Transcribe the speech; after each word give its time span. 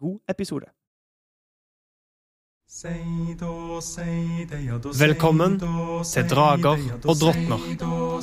god 0.00 0.18
episode. 0.28 0.66
Velkommen 4.98 5.60
til 6.12 6.28
Drager 6.30 6.78
og 7.04 7.14
drottner, 7.20 7.60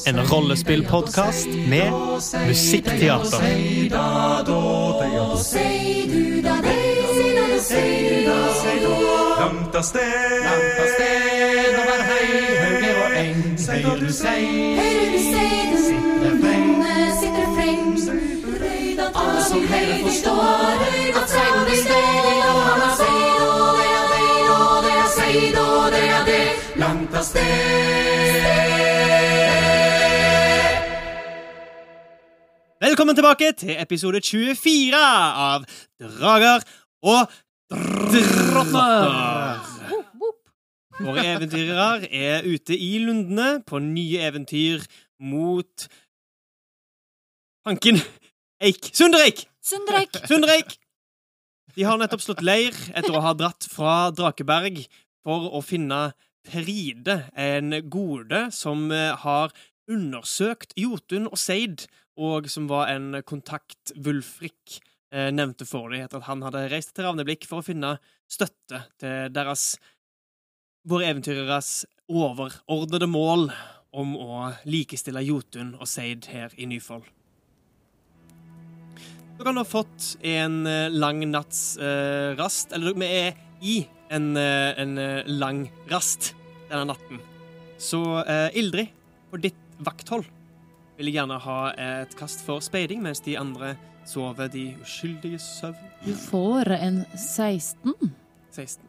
en 0.07 0.19
rollespillpodkast 0.31 1.47
med 1.69 1.91
musikkteater. 2.47 3.39
Langt 9.39 9.75
av 9.75 9.81
sted, 9.81 10.43
over 11.81 12.01
hei, 12.09 12.27
og 13.03 13.17
eng. 13.23 13.41
Hører 13.69 13.99
du 13.99 14.11
sei, 14.13 14.43
sitter 17.19 17.47
freng, 17.55 17.97
Alle 19.15 19.43
som 19.49 19.61
hører 19.67 19.99
forstår 20.03 20.43
at 21.19 21.29
seiden 21.29 21.52
Langt 27.13 27.19
av 27.19 27.23
sted. 27.23 27.43
Velkommen 32.81 33.15
tilbake 33.15 33.51
til 33.57 33.75
episode 33.77 34.21
24 34.21 34.97
av 34.97 35.67
Drager 36.01 36.65
og 37.05 37.29
drottner. 37.69 39.61
Våre 41.03 41.27
eventyrere 41.35 42.09
er 42.09 42.49
ute 42.49 42.73
i 42.77 42.97
lundene 43.05 43.61
på 43.65 43.81
nye 43.81 44.25
eventyr 44.25 44.81
mot 45.21 45.87
Hanken 47.65 48.01
Eik 48.61 48.89
Sundereik! 48.93 49.45
Sundreik. 49.61 50.17
Sundereik! 50.27 50.77
De 51.75 51.85
har 51.85 51.97
nettopp 52.01 52.25
slått 52.25 52.45
leir 52.45 52.73
etter 52.93 53.13
å 53.13 53.21
ha 53.23 53.37
dratt 53.37 53.69
fra 53.69 54.09
Drakeberg 54.13 54.85
for 55.23 55.49
å 55.53 55.61
finne 55.65 56.07
Fride, 56.43 57.29
en 57.39 57.75
gode 57.89 58.47
som 58.55 58.89
eh, 58.91 59.13
har 59.23 59.53
undersøkt 59.89 60.75
Jotun 60.79 61.29
og 61.29 61.39
Seid, 61.39 61.85
og 62.19 62.49
som 62.51 62.67
var 62.69 62.91
en 62.93 63.21
kontakt 63.25 63.93
Wulfrik 63.95 64.79
eh, 65.13 65.31
nevnte 65.33 65.65
for 65.67 65.89
dem 65.93 66.03
etter 66.03 66.19
at 66.19 66.27
han 66.27 66.43
hadde 66.45 66.67
reist 66.73 66.93
til 66.93 67.07
Ravneblikk 67.07 67.47
for 67.49 67.61
å 67.61 67.65
finne 67.65 67.95
støtte 68.29 68.83
til 69.01 69.31
deres 69.33 69.73
våre 70.89 71.09
eventyreres 71.13 71.85
overordnede 72.11 73.07
mål 73.07 73.47
om 73.95 74.15
å 74.19 74.47
likestille 74.67 75.23
Jotun 75.23 75.75
og 75.79 75.87
Seid 75.89 76.27
her 76.33 76.53
i 76.59 76.67
Nyfold. 76.67 77.05
Dere 79.33 79.49
har 79.49 79.55
nå 79.57 79.63
fått 79.65 80.11
en 80.29 80.59
eh, 80.69 80.93
lang 80.93 81.23
natts 81.31 81.77
eh, 81.81 82.35
rast, 82.37 82.73
eller 82.75 82.93
vi 82.99 83.07
er 83.09 83.39
i 83.63 83.87
en, 84.09 84.37
eh, 84.37 84.79
en 84.81 84.97
eh, 84.97 85.23
lang 85.25 85.71
rast 85.89 86.35
denne 86.69 86.85
natten. 86.91 87.19
Så 87.77 88.03
eh, 88.27 88.49
Ildrid, 88.59 88.91
på 89.31 89.39
ditt 89.41 89.59
vakthold 89.83 90.27
vil 90.97 91.09
jeg 91.09 91.17
gjerne 91.17 91.39
ha 91.41 91.59
et 91.73 92.11
kast 92.19 92.43
for 92.45 92.61
speiding, 92.61 93.01
mens 93.01 93.23
de 93.25 93.33
andre 93.39 93.73
sover 94.05 94.51
de 94.53 94.67
uskyldige 94.83 95.39
søvn. 95.41 95.79
Du 96.03 96.11
får 96.13 96.69
en 96.75 96.99
16. 97.17 97.95
16. 98.53 98.83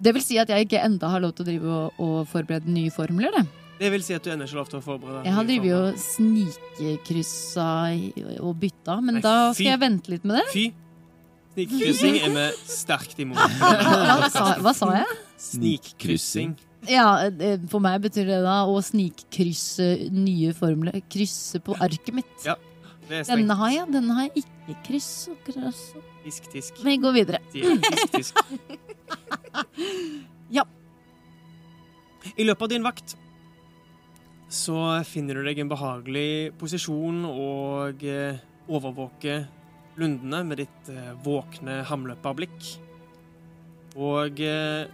Det 0.00 0.12
vil 0.16 0.24
si 0.24 0.36
at 0.40 0.50
jeg 0.52 0.66
ikke 0.66 0.82
enda 0.84 1.08
har 1.12 1.22
lov 1.24 1.32
til 1.36 1.46
å 1.46 1.48
drive 1.48 1.72
og, 1.78 2.02
og 2.04 2.28
forberede 2.28 2.68
nye 2.72 2.92
formler, 2.92 3.32
det. 3.32 3.46
Det 3.80 3.88
vil 3.94 4.04
si 4.04 4.12
at 4.12 4.26
du 4.26 4.28
ennå 4.28 4.44
ikke 4.44 4.52
har 4.52 4.60
lov 4.60 4.68
til 4.68 4.76
å 4.76 4.84
forberede 4.84 5.24
Jeg 5.24 5.36
har 5.38 5.46
nye 5.48 5.62
drevet 5.64 5.94
og 5.94 6.04
snikekryssa 6.04 7.68
og 8.44 8.52
bytta, 8.60 8.98
men 9.00 9.16
Nei, 9.16 9.24
da 9.24 9.36
skal 9.56 9.70
jeg 9.70 9.80
vente 9.80 10.12
litt 10.12 10.28
med 10.28 10.42
det. 10.42 10.46
Fy! 10.52 10.66
Snikkryssing 11.50 12.16
er 12.22 12.34
vi 12.34 12.46
sterkt 12.70 13.18
imot. 13.22 13.38
Hva 13.60 14.28
sa, 14.30 14.44
hva 14.62 14.72
sa 14.76 14.90
jeg? 14.94 15.16
Snikkryssing. 15.40 16.52
Ja, 16.88 17.06
For 17.68 17.82
meg 17.84 18.00
betyr 18.06 18.28
det 18.30 18.38
da 18.44 18.62
å 18.70 18.78
snikkrysse 18.84 19.88
nye 20.14 20.54
formler. 20.56 21.00
Krysse 21.12 21.60
på 21.64 21.76
arket 21.76 22.14
mitt. 22.16 22.30
Ja, 22.46 22.54
Det 23.08 23.18
er 23.18 23.26
strengt. 23.26 23.42
Denne 23.42 23.56
har 23.60 23.72
jeg, 23.74 23.88
denne 23.92 24.16
har 24.16 24.28
jeg 24.28 24.44
ikke 24.44 24.76
kryss. 24.86 25.10
Tisk, 26.24 26.46
tisk. 26.52 26.78
Vi 26.86 26.96
går 27.02 27.16
videre. 27.18 27.42
Tisk, 27.52 28.14
tisk. 28.14 28.40
Ja. 30.50 30.64
I 32.36 32.44
løpet 32.46 32.62
av 32.64 32.70
din 32.72 32.82
vakt 32.82 33.12
så 34.50 34.76
finner 35.06 35.38
du 35.38 35.44
deg 35.46 35.60
en 35.62 35.70
behagelig 35.70 36.50
posisjon 36.58 37.22
og 37.28 38.02
eh, 38.02 38.40
overvåker 38.66 39.44
lundene 40.00 40.42
med 40.46 40.62
ditt 40.62 40.90
eh, 40.92 41.12
våkne, 41.24 41.80
hamløperblikk. 41.88 42.70
Og 44.00 44.40
eh, 44.44 44.86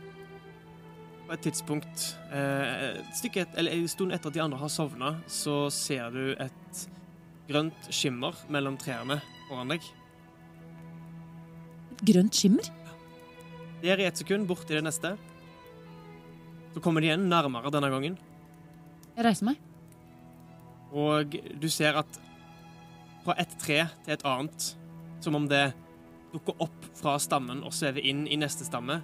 på 1.27 1.35
et 1.35 1.45
tidspunkt, 1.47 2.07
eh, 2.31 2.97
et 3.03 3.19
stykke 3.19 3.45
et, 3.45 3.55
eller 3.59 3.77
en 3.77 3.89
stund 3.91 4.15
etter 4.15 4.31
at 4.31 4.37
de 4.37 4.43
andre 4.45 4.61
har 4.61 4.73
sovna, 4.73 5.17
så 5.31 5.67
ser 5.75 6.11
du 6.15 6.35
et 6.35 6.83
grønt 7.47 7.91
skimmer 7.95 8.39
mellom 8.53 8.79
trærne 8.81 9.21
foran 9.47 9.75
deg. 9.75 9.87
Et 11.95 12.05
grønt 12.13 12.35
skimmer. 12.35 12.71
Det 13.83 13.93
er 13.93 14.03
i 14.03 14.09
ett 14.09 14.19
sekund, 14.19 14.49
borti 14.49 14.75
i 14.75 14.79
det 14.79 14.87
neste. 14.87 15.15
Så 16.75 16.83
kommer 16.85 17.03
de 17.03 17.11
igjen, 17.11 17.29
nærmere 17.31 17.71
denne 17.73 17.91
gangen. 17.93 18.17
Jeg 19.17 19.25
reiser 19.25 19.51
meg. 19.51 19.61
Og 20.97 21.37
du 21.61 21.69
ser 21.73 21.99
at 21.99 22.19
fra 23.27 23.35
et 23.43 23.55
tre 23.59 23.79
til 24.05 24.15
et 24.15 24.25
annet, 24.29 24.67
som 25.27 25.35
om 25.39 25.49
det 25.51 25.73
dukker 26.33 26.63
opp 26.63 26.87
fra 26.95 27.17
stammen 27.23 27.65
og 27.67 27.75
svever 27.75 28.05
inn 28.07 28.27
i 28.31 28.39
neste 28.39 28.67
stamme, 28.67 29.01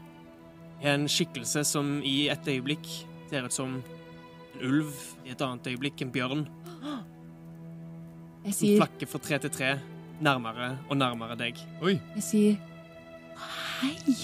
en 0.83 1.07
skikkelse 1.11 1.65
som 1.67 1.99
i 2.07 2.29
et 2.33 2.49
øyeblikk 2.51 2.87
ser 3.31 3.47
ut 3.47 3.55
som 3.55 3.79
en 3.79 4.67
ulv, 4.67 4.93
i 5.27 5.33
et 5.35 5.43
annet 5.43 5.73
øyeblikk 5.73 6.03
en 6.05 6.13
bjørn, 6.15 6.45
Jeg 8.43 8.55
som 8.59 8.71
flakker 8.81 9.07
fra 9.07 9.19
tre 9.23 9.39
til 9.39 9.53
tre, 9.55 9.73
nærmere 10.23 10.73
og 10.91 10.97
nærmere 10.99 11.37
deg. 11.39 11.59
jeg 12.17 12.23
sier 12.27 12.57
hei. 13.83 14.15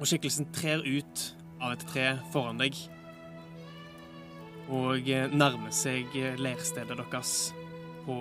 Og 0.00 0.08
skikkelsen 0.08 0.48
trer 0.52 0.80
ut 0.84 1.24
av 1.60 1.72
et 1.76 1.84
tre 1.88 2.06
foran 2.32 2.60
deg 2.60 2.76
og 4.72 5.06
nærmer 5.36 5.70
seg 5.70 6.10
leirstedet 6.40 6.96
deres 6.98 7.36
på 8.06 8.16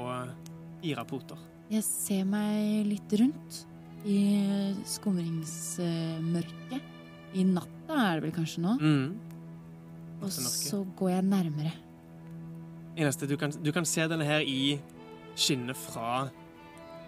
eh, 0.82 0.96
rapporter. 0.98 1.40
Jeg 1.72 1.84
ser 1.88 2.26
meg 2.30 2.86
litt 2.90 3.16
rundt 3.20 3.64
i 4.06 4.20
skumringsmørket. 4.86 6.92
I 7.36 7.44
natta 7.50 7.96
er 7.96 8.20
det 8.20 8.28
vel 8.28 8.36
kanskje 8.36 8.62
nå. 8.64 8.76
Mm. 8.80 9.08
Og 10.24 10.32
så 10.32 10.84
går 10.98 11.10
jeg 11.18 11.24
nærmere. 11.28 11.74
Eneste, 12.96 13.28
du 13.28 13.36
kan, 13.38 13.52
du 13.52 13.72
kan 13.76 13.88
se 13.88 14.06
denne 14.08 14.28
her 14.28 14.46
i 14.48 14.78
skinnet 15.36 15.76
fra 15.76 16.30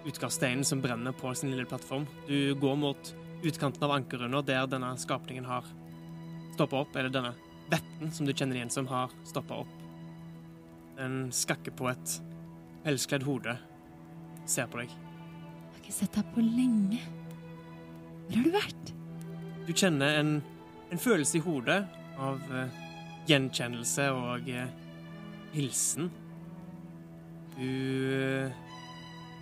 utgangssteinen 0.08 0.66
som 0.68 0.82
brenner 0.84 1.16
på 1.16 1.32
sin 1.36 1.52
lille 1.54 1.68
plattform. 1.70 2.08
Du 2.28 2.56
går 2.60 2.76
mot 2.76 3.14
utkanten 3.44 3.84
av 3.86 3.94
ankerrunda 3.96 4.42
der 4.46 4.68
denne 4.72 4.92
skapningen 5.00 5.46
har 5.48 5.64
stoppa 6.58 6.82
opp, 6.82 6.96
eller 6.96 7.14
denne 7.14 7.34
vetten 7.70 8.12
som 8.12 8.26
du 8.26 8.34
kjenner 8.34 8.58
igjen 8.58 8.74
som 8.74 8.88
har 8.90 9.14
stoppa 9.28 9.62
opp. 9.64 9.74
Den 10.98 11.28
skakker 11.36 11.76
på 11.78 11.92
et 11.92 12.18
pelskledd 12.88 13.26
hode, 13.28 13.58
ser 14.48 14.68
på 14.72 14.80
deg. 14.80 14.92
Jeg 14.92 15.72
har 15.74 15.80
ikke 15.82 15.96
sett 15.96 16.14
deg 16.16 16.28
på 16.32 16.44
lenge. 16.44 17.02
Hvor 18.28 18.38
har 18.38 18.46
du 18.46 18.54
vært? 18.54 18.92
Du 19.68 19.74
kjenner 19.76 20.20
en, 20.22 20.38
en 20.94 21.02
følelse 21.02 21.40
i 21.40 21.44
hodet 21.44 21.82
av 22.16 22.40
uh, 22.48 22.78
gjenkjennelse 23.28 24.06
og 24.16 24.48
uh, 24.48 24.70
hilsen. 25.52 26.08
Du 27.58 27.68
uh, 27.68 28.56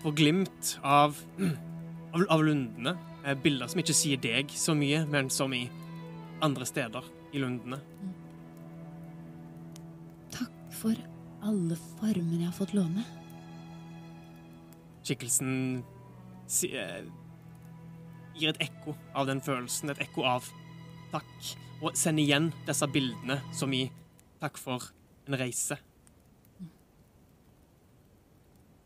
får 0.02 0.16
glimt 0.18 0.72
av, 0.82 1.20
av, 2.16 2.26
av 2.26 2.46
lundene. 2.46 2.96
Bilder 3.42 3.70
som 3.70 3.82
ikke 3.82 3.94
sier 3.98 4.22
deg 4.22 4.52
så 4.54 4.76
mye, 4.78 5.00
men 5.10 5.32
som 5.34 5.54
i 5.58 5.64
andre 6.46 6.66
steder 6.70 7.06
i 7.34 7.42
lundene. 7.42 7.80
Takk 10.34 10.58
for 10.78 11.06
alle 11.46 11.78
former 12.00 12.42
jeg 12.42 12.50
har 12.50 12.58
fått 12.58 12.76
låne. 12.78 13.06
Skikkelsen 15.06 15.84
eh, 16.66 17.04
gir 18.36 18.52
et 18.52 18.62
ekko 18.66 18.96
av 19.14 19.30
den 19.30 19.42
følelsen, 19.46 19.94
et 19.94 20.02
ekko 20.08 20.26
av 20.28 20.48
takk, 21.14 21.52
og 21.84 21.94
sender 21.98 22.26
igjen 22.26 22.50
disse 22.66 22.88
bildene 22.90 23.38
som 23.54 23.74
i 23.76 23.86
takk 24.42 24.58
for 24.60 24.90
en 25.28 25.38
reise. 25.40 25.78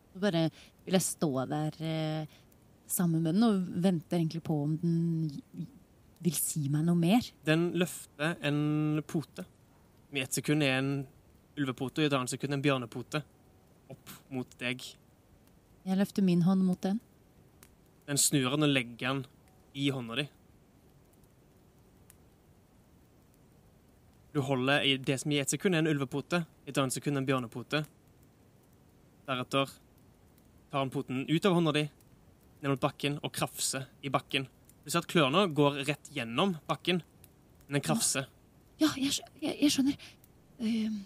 Så 0.09 0.21
bare 0.21 0.47
vil 0.85 0.97
jeg 0.97 1.05
stå 1.05 1.31
der 1.49 1.81
eh, 1.85 2.37
sammen 2.89 3.23
med 3.23 3.37
den 3.37 3.45
og 3.47 3.83
venter 3.83 4.19
egentlig 4.19 4.43
på 4.43 4.57
om 4.65 4.75
den 4.81 5.67
vil 6.19 6.35
si 6.35 6.65
meg 6.71 6.83
noe 6.87 6.99
mer. 6.99 7.23
Den 7.47 7.69
løfter 7.79 8.35
en 8.45 8.99
pote. 9.07 9.45
I 10.11 10.23
ett 10.25 10.35
sekund 10.35 10.65
er 10.65 10.79
en 10.81 10.93
ulvepote, 11.59 12.01
og 12.01 12.07
i 12.07 12.09
et 12.09 12.15
annet 12.17 12.33
sekund 12.33 12.55
en 12.55 12.63
bjørnepote. 12.63 13.21
Opp 13.93 14.11
mot 14.33 14.59
deg. 14.59 14.83
Jeg 15.87 15.97
løfter 15.99 16.25
min 16.25 16.43
hånd 16.43 16.65
mot 16.67 16.81
den. 16.83 16.99
Den 18.09 18.17
snur 18.17 18.55
den 18.55 18.65
og 18.67 18.73
legger 18.73 19.13
den 19.13 19.23
i 19.77 19.89
hånda 19.93 20.17
di. 20.19 20.25
Du 24.33 24.41
holder 24.45 24.83
i 24.85 24.97
det 24.97 25.17
som 25.21 25.31
i 25.33 25.39
ett 25.41 25.49
sekund 25.49 25.75
er 25.75 25.81
en 25.81 25.89
ulvepote, 25.89 26.43
i 26.65 26.69
et 26.69 26.77
annet 26.77 26.93
sekund 26.93 27.17
en 27.17 27.25
bjørnepote. 27.25 27.81
Deretter 29.29 29.71
tar 30.69 30.83
han 30.83 30.91
poten 30.93 31.23
ut 31.29 31.45
av 31.45 31.55
hånda 31.57 31.73
di, 31.73 31.85
ned 32.61 32.73
mot 32.73 32.81
bakken, 32.81 33.17
og 33.25 33.33
krafser 33.33 33.87
i 34.05 34.11
bakken. 34.13 34.45
Du 34.83 34.91
ser 34.91 35.01
at 35.01 35.09
klørne 35.09 35.47
går 35.55 35.81
rett 35.87 36.11
gjennom 36.13 36.55
bakken, 36.69 37.01
men 37.67 37.79
den 37.79 37.85
krafser. 37.85 38.29
Ja, 38.79 38.91
jeg, 38.97 39.17
jeg, 39.41 39.55
jeg 39.63 39.73
skjønner. 39.73 40.09
Ehm, 40.59 41.01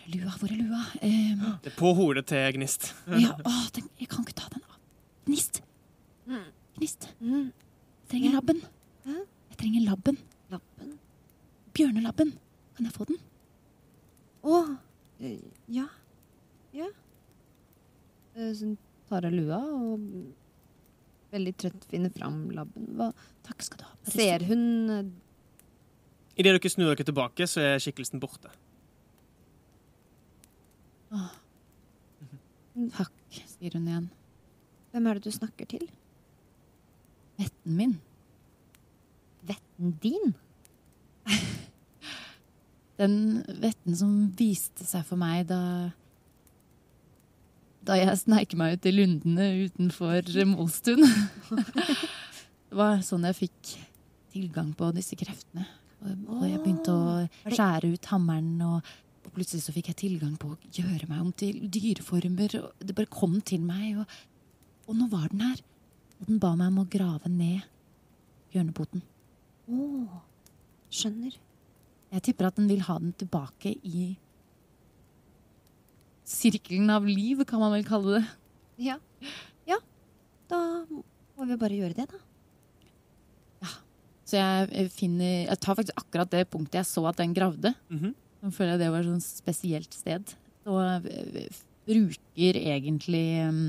hvor 0.00 0.16
er 0.16 0.16
lua? 0.16 0.32
Hvor 0.40 0.50
er 0.50 0.56
lua? 0.58 0.82
Um, 1.02 1.44
Det 1.64 1.72
er 1.72 1.76
på 1.78 1.92
hodet 1.94 2.26
til 2.30 2.52
Gnist. 2.56 2.90
ja, 3.08 3.34
å, 3.44 3.52
den, 3.76 3.88
jeg 4.00 4.08
kan 4.08 4.24
ikke 4.24 4.36
ta 4.40 4.48
den 4.54 4.62
av. 4.66 4.76
Gnist. 5.26 5.60
Gnist. 6.78 7.08
Jeg 7.20 7.52
trenger 8.10 8.32
labben. 8.38 8.62
Jeg 9.06 9.58
trenger 9.60 9.84
labben. 9.86 10.18
Labben? 10.50 10.94
Bjørnelabben. 11.76 12.32
Kan 12.76 12.88
jeg 12.88 12.94
få 12.96 13.06
den? 13.10 13.18
Å, 14.42 14.60
ja. 15.68 15.86
Ja. 16.74 16.86
Eh, 18.36 18.52
Så 18.54 18.64
hun 18.70 18.78
tar 19.10 19.26
av 19.26 19.34
lua 19.34 19.58
og 19.60 20.04
veldig 21.34 21.52
trøtt 21.60 21.84
finner 21.90 22.10
fram 22.14 22.48
labben. 22.54 22.88
Hva 22.96 23.10
Takk 23.46 23.62
skal 23.66 23.82
du 23.82 23.84
ha. 23.84 23.92
Ser 24.10 24.46
hun 24.48 24.62
eh, 24.90 25.04
Idet 26.40 26.54
dere 26.56 26.70
snur 26.72 26.94
dere 26.94 27.04
tilbake, 27.04 27.44
så 27.50 27.60
er 27.60 27.82
skikkelsen 27.82 28.20
borte. 28.22 28.48
Takk, 31.10 33.14
sier 33.50 33.74
hun 33.74 33.88
igjen. 33.88 34.06
Hvem 34.90 35.06
er 35.06 35.18
det 35.18 35.26
du 35.26 35.34
snakker 35.34 35.66
til? 35.70 35.86
Vetten 37.40 37.76
min. 37.78 37.96
Vetten 39.46 39.96
din? 40.02 40.34
Den 43.00 43.42
vetten 43.62 43.96
som 43.96 44.12
viste 44.38 44.84
seg 44.84 45.06
for 45.08 45.20
meg 45.20 45.46
da 45.48 45.60
Da 47.86 47.96
jeg 47.96 48.18
sneik 48.20 48.52
meg 48.60 48.76
ut 48.76 48.86
i 48.86 48.92
lundene 48.92 49.46
utenfor 49.66 50.26
Målstuen. 50.50 51.06
Det 51.50 52.76
var 52.76 53.00
sånn 53.02 53.24
jeg 53.26 53.38
fikk 53.38 53.70
tilgang 54.30 54.74
på 54.78 54.90
disse 54.94 55.16
kreftene. 55.18 55.64
Og, 56.00 56.44
jeg 56.46 56.60
begynte 56.62 56.92
å 56.94 57.50
skjære 57.50 57.90
ut 57.92 58.06
hammeren, 58.12 58.52
og 58.62 58.86
plutselig 59.40 59.64
så 59.64 59.72
fikk 59.72 59.90
jeg 59.90 60.00
tilgang 60.04 60.36
på 60.40 60.52
å 60.52 60.58
gjøre 60.76 61.08
meg 61.08 61.24
om 61.24 61.32
til 61.32 61.62
dyreformer. 61.72 62.58
Og 62.60 62.84
det 62.84 62.96
bare 62.96 63.10
kom 63.10 63.38
til 63.40 63.64
meg, 63.64 64.02
og, 64.02 64.16
og 64.86 64.98
nå 65.00 65.08
var 65.12 65.30
den 65.32 65.46
her. 65.48 65.62
Og 66.20 66.28
den 66.28 66.40
ba 66.42 66.52
meg 66.58 66.68
om 66.74 66.82
å 66.82 66.88
grave 66.92 67.30
ned 67.32 67.64
hjørnepoten. 68.52 69.00
Å, 69.70 70.20
skjønner. 70.92 71.38
Jeg 72.10 72.26
tipper 72.26 72.50
at 72.50 72.58
den 72.58 72.68
vil 72.68 72.82
ha 72.84 72.98
den 73.00 73.14
tilbake 73.16 73.72
i 73.86 74.10
sirkelen 76.30 76.90
av 76.92 77.06
liv, 77.08 77.44
kan 77.48 77.62
man 77.62 77.72
vel 77.74 77.86
kalle 77.86 78.18
det. 78.18 78.24
Ja. 78.90 78.98
Ja. 79.68 79.78
Da 80.50 80.60
må 80.90 81.46
vi 81.46 81.58
bare 81.58 81.78
gjøre 81.78 81.96
det, 81.96 82.08
da. 82.10 82.20
Ja. 83.62 83.72
Så 84.26 84.38
jeg 84.38 84.90
finner 84.94 85.46
Jeg 85.46 85.58
tar 85.60 85.76
faktisk 85.78 85.98
akkurat 85.98 86.30
det 86.32 86.48
punktet 86.50 86.82
jeg 86.82 86.90
så 86.90 87.06
at 87.08 87.22
den 87.22 87.34
gravde. 87.36 87.72
Mhm. 87.88 88.12
Nå 88.40 88.52
føler 88.54 88.74
jeg 88.74 88.82
det 88.84 88.90
var 88.92 89.04
et 89.04 89.10
sånn 89.10 89.24
spesielt 89.24 89.96
sted. 89.96 90.32
Og 90.70 91.08
eh, 91.10 91.60
bruker 91.88 92.58
egentlig 92.60 93.26
eh, 93.40 93.60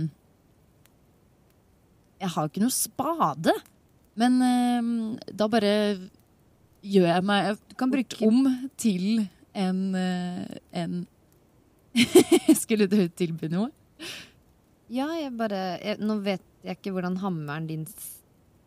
Jeg 2.21 2.33
har 2.35 2.49
ikke 2.49 2.63
noe 2.63 2.75
spade, 2.75 3.55
men 4.19 4.41
eh, 4.45 4.89
da 5.35 5.47
bare 5.51 5.73
gjør 6.81 7.07
jeg 7.11 7.27
meg 7.27 7.61
Du 7.69 7.77
kan 7.79 7.93
bruke 7.93 8.27
om 8.27 8.45
til 8.79 9.25
en, 9.53 9.81
eh, 9.95 10.59
en 10.71 11.01
Skulle 12.61 12.87
du 12.87 13.01
tilby 13.09 13.49
noe? 13.51 13.71
Ja, 14.91 15.09
jeg 15.15 15.33
bare 15.39 15.79
jeg, 15.79 15.99
Nå 16.03 16.19
vet 16.23 16.43
jeg 16.65 16.79
ikke 16.79 16.93
hvordan 16.95 17.19
hammeren 17.23 17.67
din 17.69 17.85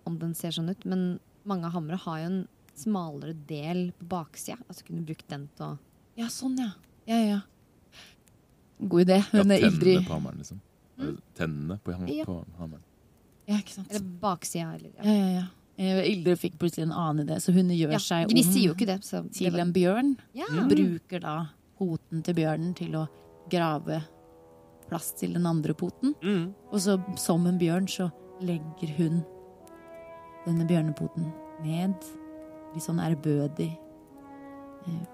Om 0.09 0.19
den 0.21 0.35
ser 0.37 0.53
sånn 0.57 0.69
ut, 0.73 0.85
men 0.89 1.17
mange 1.49 1.71
hamre 1.73 1.97
har 2.05 2.21
jo 2.21 2.29
en 2.31 2.43
smalere 2.75 3.37
del 3.49 3.87
på 3.95 4.07
baksida. 4.11 4.57
Altså 4.67 4.85
kunne 4.89 5.05
brukt 5.07 5.29
den 5.31 5.45
til 5.55 5.67
å 5.69 5.94
Ja, 6.17 6.27
sånn, 6.31 6.57
ja. 6.59 6.71
Ja, 7.07 7.17
ja. 7.25 7.41
God 8.81 9.01
idé. 9.07 9.19
Ja, 9.33 9.43
Hun 9.43 9.51
er 9.51 9.59
ivrig. 9.67 9.97
tennene 9.99 10.07
på 10.09 10.13
hammeren, 10.15 10.39
liksom. 10.39 10.61
Mm. 10.99 11.17
Tennene 11.35 11.79
på, 11.83 11.93
ham 11.93 12.07
Ja. 12.09 12.25
på 12.25 12.45
hammeren. 12.59 12.83
Ja, 13.49 13.57
ikke 13.59 13.71
sant. 13.75 13.91
Eller 13.91 14.01
baksida, 14.21 14.75
eller 14.75 14.91
Ja, 15.03 15.13
ja, 15.13 15.29
ja. 15.29 15.47
ja. 15.77 16.03
Ildrid 16.07 16.39
fikk 16.39 16.59
plutselig 16.59 16.85
en 16.87 16.93
annen 16.93 17.27
idé, 17.27 17.37
så 17.41 17.53
hun 17.53 17.69
gjør 17.69 17.93
Ja, 17.93 17.99
seg 17.99 18.27
om 18.31 18.37
jo 18.37 18.75
ikke 18.75 18.87
det. 18.87 19.01
Så 19.05 19.23
det 19.23 19.33
til 19.35 19.51
var- 19.53 19.61
en 19.61 19.73
bjørn. 19.73 20.17
ja. 20.35 20.45
Bruker 20.69 21.21
da 21.21 21.47
poten 21.79 22.23
til 22.23 22.35
bjørnen 22.35 22.75
til 22.77 22.93
å 22.95 23.09
grave 23.51 24.05
plass 24.89 25.13
til 25.13 25.33
den 25.33 25.47
andre 25.47 25.75
poten. 25.75 26.15
Mm. 26.23 26.55
Og 26.73 26.79
så 26.81 27.19
som 27.19 27.47
en 27.47 27.59
bjørn 27.59 27.87
så 27.89 28.13
legger 28.41 28.89
hun 28.97 29.25
denne 30.47 30.67
bjørnepoten 30.69 31.33
ned, 31.65 31.95
litt 32.75 32.83
sånn 32.83 33.01
ærbødig, 33.01 33.77
eh, 34.87 35.07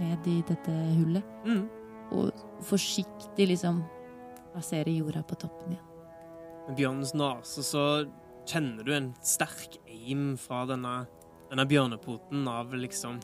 ned 0.00 0.28
i 0.30 0.38
dette 0.48 0.72
hullet. 0.72 1.24
Mm. 1.46 1.64
Og 2.12 2.44
forsiktig 2.66 3.48
liksom 3.48 3.82
plassere 4.52 4.92
jorda 4.92 5.22
på 5.26 5.38
toppen 5.40 5.74
igjen. 5.74 5.88
Med 6.68 6.78
bjørnens 6.78 7.14
nase 7.18 7.64
så 7.66 7.84
kjenner 8.48 8.86
du 8.86 8.92
en 8.94 9.10
sterk 9.24 9.78
eim 9.90 10.36
fra 10.40 10.62
denne, 10.70 11.02
denne 11.50 11.66
bjørnepoten 11.68 12.48
av 12.50 12.74
liksom 12.76 13.22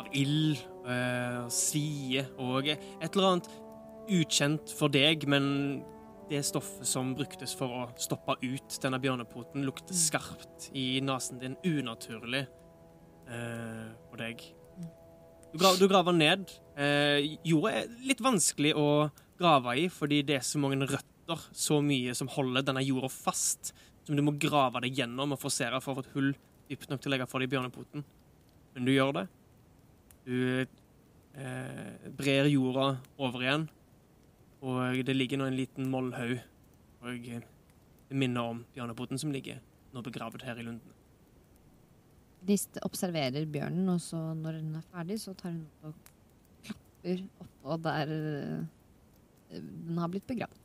Av 0.00 0.06
ild, 0.16 0.56
eh, 0.88 1.42
svie 1.52 2.22
og 2.40 2.66
et 2.72 3.04
eller 3.12 3.26
annet 3.28 3.48
ukjent 4.10 4.72
for 4.72 4.90
deg, 4.90 5.26
men 5.28 5.82
det 6.30 6.40
stoffet 6.48 6.88
som 6.88 7.12
bruktes 7.14 7.52
for 7.54 7.76
å 7.76 7.82
stoppe 8.00 8.38
ut 8.40 8.78
denne 8.82 8.98
bjørnepoten, 8.98 9.66
lukter 9.68 9.94
skarpt 9.94 10.70
i 10.72 10.96
nesen 11.04 11.38
din. 11.42 11.58
Unaturlig 11.68 12.46
for 13.28 14.16
deg. 14.20 14.42
Du, 15.52 15.58
gra 15.60 15.74
du 15.76 15.84
graver 15.84 16.14
ned. 16.16 16.48
Eh, 16.80 17.36
jorda 17.44 17.74
er 17.82 17.90
litt 18.08 18.22
vanskelig 18.24 18.72
å 18.78 18.86
grave 19.36 19.74
i, 19.82 19.88
fordi 19.92 20.22
det 20.24 20.38
er 20.38 20.46
så 20.46 20.60
mange 20.62 20.86
røtter, 20.88 21.42
så 21.52 21.80
mye 21.84 22.14
som 22.16 22.30
holder 22.32 22.64
denne 22.64 22.84
jorda 22.86 23.10
fast, 23.12 23.74
som 24.06 24.16
du 24.16 24.22
må 24.24 24.32
grave 24.40 24.80
deg 24.84 25.02
gjennom 25.02 25.34
og 25.36 25.40
forsere 25.42 25.80
for 25.84 25.92
å 25.92 26.00
få 26.00 26.06
et 26.06 26.14
hull 26.16 26.30
dypt 26.70 26.88
nok 26.88 27.02
til 27.02 27.12
å 27.12 27.14
legge 27.14 27.28
for 27.28 27.44
deg 27.44 27.52
bjørnepoten. 27.52 28.06
Men 28.72 28.88
du 28.88 28.94
gjør 28.94 29.12
det. 29.18 29.26
Du 30.24 30.38
eh, 30.64 32.08
brer 32.16 32.48
jorda 32.48 32.88
over 33.20 33.44
igjen, 33.44 33.68
og 34.64 35.04
det 35.04 35.18
ligger 35.18 35.42
nå 35.42 35.50
en 35.50 35.58
liten 35.58 35.92
mollhaug, 35.92 36.38
og 37.04 37.28
eh, 37.28 37.44
det 38.08 38.20
minner 38.24 38.54
om 38.54 38.64
bjørnepoten 38.72 39.20
som 39.20 39.36
ligger 39.36 39.60
nå 39.92 40.00
begravet 40.00 40.48
her 40.48 40.56
i 40.56 40.64
lundene. 40.64 41.01
Gnist 42.42 42.78
observerer 42.82 43.44
bjørnen, 43.46 43.88
og 43.92 44.00
så 44.02 44.18
når 44.34 44.56
hun 44.60 44.74
er 44.80 44.86
ferdig, 44.90 45.20
så 45.22 45.34
tar 45.38 45.52
hun 45.54 45.62
opp 45.86 45.92
og 45.92 46.66
klapper 46.66 47.22
oppå 47.44 47.76
der 47.84 48.10
eh, 48.16 48.64
den 49.52 49.98
har 50.00 50.10
blitt 50.10 50.26
begravd. 50.26 50.58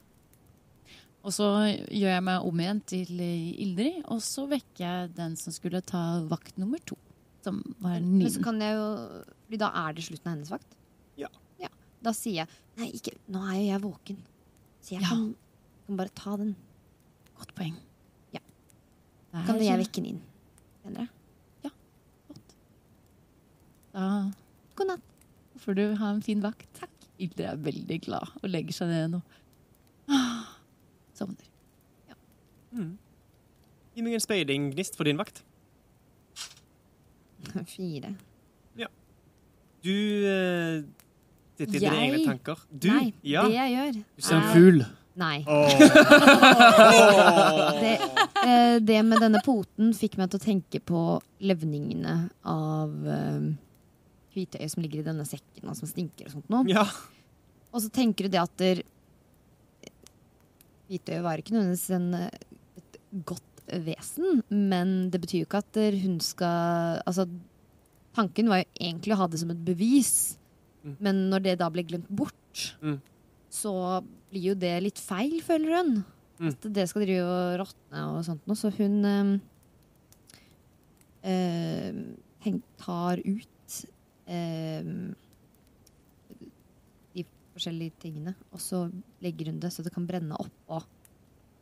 Og 1.28 1.34
så 1.36 1.48
gjør 1.92 2.14
jeg 2.14 2.24
meg 2.24 2.46
om 2.48 2.60
igjen 2.64 2.80
til 2.88 3.10
Ildrid, 3.20 3.98
og 4.14 4.22
så 4.24 4.46
vekker 4.48 4.84
jeg 4.86 5.10
den 5.18 5.34
som 5.40 5.54
skulle 5.56 5.82
ta 5.84 6.04
vakt 6.30 6.58
nummer 6.62 6.80
to. 6.88 6.96
Som 7.44 7.60
var 7.84 8.00
Men 8.02 8.30
så 8.32 8.42
kan 8.44 8.58
jeg 8.60 8.74
jo 8.76 8.86
Fordi 9.46 9.58
da 9.62 9.68
er 9.86 9.94
det 9.96 10.04
slutten 10.08 10.28
av 10.28 10.34
hennes 10.36 10.50
vakt. 10.52 10.74
Ja. 11.20 11.30
ja. 11.62 11.70
Da 12.04 12.12
sier 12.16 12.42
jeg 12.42 12.48
Nei, 12.80 12.88
ikke 12.98 13.14
Nå 13.32 13.44
er 13.46 13.60
jo 13.60 13.68
jeg 13.68 13.84
våken. 13.86 14.18
Så 14.82 14.96
jeg 14.96 15.04
Ja. 15.04 15.12
kan, 15.12 15.22
kan 15.86 16.00
bare 16.02 16.14
ta 16.18 16.34
den. 16.42 16.56
Godt 17.38 17.54
poeng. 17.56 17.76
Ja. 18.34 18.42
Der. 19.34 19.46
Kan 19.48 19.62
jeg 19.64 19.80
vekke 19.84 20.02
den 20.02 20.10
inn 20.16 20.22
senere? 20.84 21.08
Da 23.98 24.30
God 24.78 24.88
natt. 24.92 25.06
får 25.58 25.74
du 25.74 25.96
ha 25.98 26.12
en 26.14 26.22
fin 26.22 26.38
vakt. 26.44 26.68
Takk. 26.78 26.92
Ildrid 27.18 27.48
er 27.50 27.56
veldig 27.66 27.98
glad 28.06 28.30
og 28.44 28.52
legger 28.54 28.74
seg 28.78 28.88
ned 28.92 29.10
nå. 29.16 29.20
Ah, 30.14 30.46
Sovner. 31.18 31.48
Gi 33.98 34.04
meg 34.06 34.14
en 34.14 34.22
speidinggnist 34.22 34.94
for 35.00 35.10
din 35.10 35.18
vakt. 35.18 35.42
Fire. 37.74 38.14
Ja. 38.78 38.86
Du 39.82 39.98
eh, 40.30 40.86
sitter 41.58 41.74
i 41.74 41.82
dine 41.82 41.98
egne 42.06 42.22
tanker. 42.28 42.62
Du? 42.70 42.94
Nei, 42.94 43.10
ja. 43.26 43.50
det 43.50 43.58
jeg 43.58 43.74
gjør 43.74 43.92
Du 43.98 44.22
ser 44.30 44.38
en 44.38 44.46
fugl. 44.54 44.86
Nei. 45.18 45.42
Oh. 45.50 45.74
Det, 47.82 47.98
eh, 48.46 48.78
det 48.86 49.02
med 49.06 49.18
denne 49.22 49.40
poten 49.46 49.94
fikk 49.98 50.18
meg 50.20 50.30
til 50.30 50.38
å 50.38 50.44
tenke 50.44 50.80
på 50.86 51.22
levningene 51.42 52.30
av 52.46 52.92
eh, 53.10 53.42
hvitøyet 54.38 54.72
som 54.74 54.84
ligger 54.86 55.02
i 55.02 55.08
denne 55.10 55.26
sekken, 55.28 55.66
og 55.68 55.76
som 55.80 55.90
stinker 55.90 56.30
og 56.30 56.36
sånt 56.38 56.50
noe. 56.54 56.64
Ja. 56.72 56.86
Og 57.74 57.82
så 57.84 57.90
tenker 57.94 58.28
du 58.28 58.34
det 58.38 58.42
at 58.46 58.54
der, 58.62 58.84
Hvitøyet 60.88 61.24
var 61.26 61.42
ikke 61.42 61.52
nødvendigvis 61.52 61.90
en, 61.98 62.14
et 62.80 62.98
godt 63.28 63.44
vesen, 63.84 64.42
men 64.48 65.10
det 65.12 65.20
betyr 65.20 65.42
jo 65.42 65.48
ikke 65.50 65.60
at 65.60 65.72
der 65.76 65.98
hun 66.00 66.14
skal 66.24 67.02
Altså, 67.04 67.26
tanken 68.16 68.48
var 68.48 68.62
jo 68.62 68.70
egentlig 68.80 69.12
å 69.14 69.20
ha 69.20 69.28
det 69.28 69.42
som 69.44 69.52
et 69.56 69.64
bevis, 69.68 70.38
Mm. 70.88 70.94
men 71.04 71.18
når 71.34 71.42
det 71.44 71.54
da 71.60 71.68
ble 71.74 71.84
glemt 71.84 72.08
bort, 72.08 72.78
Mm. 72.82 73.02
så 73.52 73.72
blir 74.32 74.42
jo 74.42 74.54
det 74.56 74.76
litt 74.84 75.00
feil, 75.02 75.42
føler 75.44 75.74
hun. 75.76 76.06
Mm. 76.40 76.48
At 76.54 76.62
det 76.72 76.86
skal 76.88 77.02
drive 77.04 77.26
og 77.28 77.60
råtne 77.66 78.04
og 78.14 78.24
sånt 78.24 78.48
noe, 78.48 78.56
så 78.56 78.72
hun 78.78 78.96
eh, 79.04 79.40
eh, 81.28 81.94
tenk, 82.46 82.64
tar 82.80 83.20
ut 83.26 83.48
eh, 84.28 84.84
de 87.16 87.24
forskjellige 87.56 87.94
tingene, 88.04 88.36
og 88.54 88.60
så 88.62 88.84
legger 89.24 89.50
hun 89.52 89.60
det 89.64 89.72
så 89.74 89.84
det 89.86 89.94
kan 89.96 90.06
brenne 90.10 90.36
oppå 90.40 90.82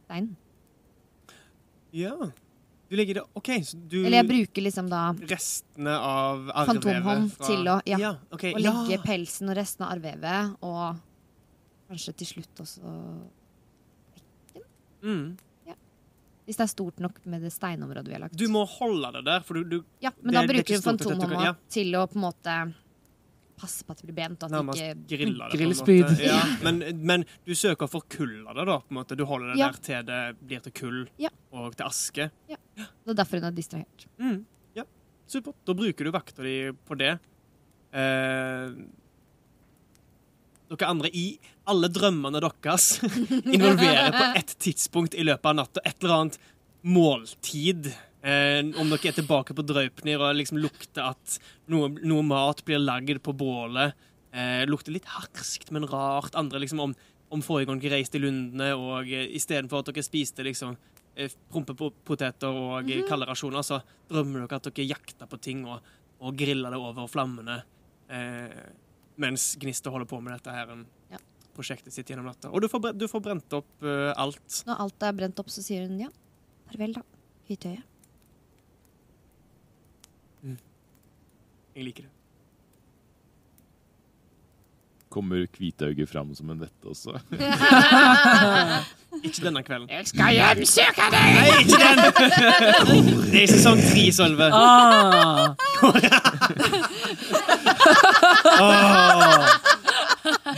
steinen. 0.05 0.36
ja. 1.95 2.15
Du 2.86 2.93
legger 2.95 3.15
det 3.17 3.22
OK, 3.34 3.48
så 3.65 3.77
du 3.89 3.95
Eller 4.05 4.19
jeg 4.22 4.27
bruker 4.29 4.62
liksom 4.62 4.89
da 4.91 5.07
Restene 5.25 5.89
av 5.98 6.43
arrvevet 6.53 6.67
Fantomhånd 6.84 7.31
fra- 7.34 7.48
til 7.48 7.65
å- 7.72 7.81
ja. 7.89 7.98
ja 7.98 8.12
okay, 8.31 8.51
og 8.53 8.60
legge 8.62 8.91
ja. 8.93 9.01
pelsen 9.01 9.50
og 9.50 9.55
resten 9.57 9.86
av 9.88 9.95
arrvevet, 9.95 10.51
og 10.62 11.00
kanskje 11.89 12.13
til 12.22 12.27
slutt 12.27 12.62
også 12.62 12.93
Mm. 15.01 15.38
Hvis 16.46 16.58
det 16.60 16.64
er 16.68 16.70
stort 16.70 17.00
nok 17.02 17.16
med 17.25 17.42
det 17.42 17.50
steinområdet 17.54 18.08
vi 18.08 18.14
har 18.14 18.20
lagt. 18.28 18.36
Du 18.38 18.48
må 18.54 18.66
holde 18.70 19.12
det 19.16 19.24
der, 19.25 19.40
for 19.42 19.54
du, 19.58 19.64
du 19.64 19.84
ja, 20.04 20.12
men 20.22 20.32
det- 20.32 20.34
da 20.36 20.42
er 20.44 20.48
bruker 20.54 20.75
du 20.75 20.82
fantomhånda 20.86 21.44
ja. 21.46 21.54
til 21.74 21.96
å 21.98 22.04
på 22.08 22.16
en 22.20 22.22
måte 22.22 22.58
passe 23.58 23.86
på 23.88 23.92
at 23.96 24.02
det 24.02 24.06
blir 24.10 24.16
bent, 24.18 24.44
og 24.44 24.50
at 24.50 24.52
nærmest 24.52 24.80
det 24.82 24.90
ikke 25.08 25.18
griller 25.24 25.50
det. 25.50 25.58
Grillspyd. 25.62 26.10
Ja, 26.22 26.42
men, 26.66 26.82
men 27.08 27.24
du 27.48 27.54
søker 27.56 27.88
å 27.88 27.90
forkulle 27.90 28.54
det, 28.54 28.66
da. 28.68 28.78
på 28.84 28.92
en 28.92 28.98
måte. 29.00 29.16
Du 29.18 29.24
holder 29.25 29.54
det 29.54 29.60
Ja. 29.62 29.70
der 29.72 29.80
til 29.88 30.04
det 30.10 30.20
blir 30.46 30.60
til 30.66 30.72
kull 30.75 31.00
Ja. 31.18 31.30
og 31.56 31.75
til 31.80 31.86
aske. 31.88 32.30
Det 32.52 32.58
er 33.08 33.14
derfor 33.16 33.40
hun 33.40 33.48
er 33.48 33.56
distrahert. 33.56 34.06
Mm. 34.20 34.44
Ja, 34.75 34.84
supert. 35.25 35.56
Da 35.66 35.74
bruker 35.74 36.04
du 36.04 36.12
vakta 36.12 36.44
di 36.44 36.58
på 36.86 36.98
det. 37.00 37.14
Eh, 37.96 38.75
dere 40.72 40.89
andre 40.89 41.12
i 41.13 41.25
alle 41.69 41.89
drømmene 41.93 42.41
deres 42.43 42.89
involverer 43.55 44.12
på 44.15 44.25
et 44.39 44.55
tidspunkt 44.62 45.17
i 45.17 45.25
løpet 45.25 45.51
av 45.51 45.57
natta 45.60 45.84
et 45.86 45.98
eller 46.01 46.15
annet 46.17 46.39
måltid. 46.86 47.89
Eh, 48.25 48.62
om 48.81 48.89
dere 48.89 49.12
er 49.12 49.17
tilbake 49.19 49.53
på 49.57 49.65
Draupnir 49.65 50.22
og 50.22 50.38
liksom 50.38 50.60
lukter 50.62 51.12
at 51.12 51.38
noe, 51.72 51.91
noe 52.01 52.25
mat 52.25 52.63
blir 52.65 52.81
lagd 52.81 53.22
på 53.25 53.36
bålet. 53.38 53.93
Eh, 54.36 54.63
lukter 54.69 54.95
litt 54.95 55.10
harskt, 55.13 55.72
men 55.72 55.88
rart. 55.89 56.36
Andre 56.38 56.62
liksom 56.63 56.81
om, 56.81 56.95
om 57.34 57.45
forrige 57.45 57.69
gang 57.69 57.84
dere 57.84 58.00
reiste 58.00 58.19
i 58.19 58.25
lundene, 58.25 58.74
og 58.77 59.10
eh, 59.10 59.29
istedenfor 59.38 59.84
at 59.84 59.91
dere 59.91 60.05
spiste 60.05 60.45
liksom 60.45 60.74
eh, 61.15 61.34
prompepoteter 61.53 62.50
og 62.50 62.89
eh, 62.89 63.05
kalde 63.10 63.29
rasjoner, 63.29 63.65
så 63.65 63.81
drømmer 64.10 64.45
dere 64.45 64.60
at 64.60 64.72
dere 64.72 64.89
jakter 64.89 65.29
på 65.29 65.41
ting 65.41 65.63
og, 65.69 65.86
og 66.22 66.38
griller 66.38 66.74
det 66.74 66.81
over 66.81 67.10
flammene. 67.12 67.62
Eh, 68.10 68.65
mens 69.22 69.53
Gnister 69.62 69.93
holder 69.93 70.10
på 70.10 70.19
med 70.22 70.36
dette 70.36 70.51
her 70.53 70.72
Ja. 71.13 71.17
prosjektet 71.55 71.93
sitt 71.95 72.10
gjennom 72.10 72.25
natta. 72.27 72.50
Og 72.51 72.62
du 72.62 72.67
får, 72.67 72.91
du 72.98 73.07
får 73.07 73.22
brent 73.24 73.53
opp 73.55 73.69
uh, 73.84 74.12
alt. 74.19 74.63
Når 74.67 74.86
alt 74.88 75.03
er 75.07 75.19
brent 75.22 75.39
opp, 75.39 75.50
så 75.53 75.63
sier 75.63 75.88
hun 75.88 76.00
ja. 76.03 76.10
Farvel, 76.69 76.98
da. 76.98 77.03
Hvitøyet. 77.48 77.84
Jeg 81.75 81.84
liker 81.84 82.03
det. 82.05 82.12
Kommer 85.12 85.45
Hvitauget 85.57 86.10
fram 86.10 86.34
som 86.36 86.50
en 86.51 86.60
vette 86.60 86.88
også? 86.88 87.15
Ikke 89.25 89.43
denne 89.43 89.63
kvelden. 89.63 89.89
Jeg 89.91 90.07
skal 90.07 90.34
hjemsøke 90.36 91.05
deg! 91.12 91.36
Nei, 91.36 91.50
ikke 91.63 91.77
den! 91.79 92.00
Det 93.31 93.43
er 93.43 93.48
sesong 93.48 93.79
tre, 93.79 94.03
Sølve. 94.12 94.50
Ah, 94.51 95.55
Åh. 98.62 99.48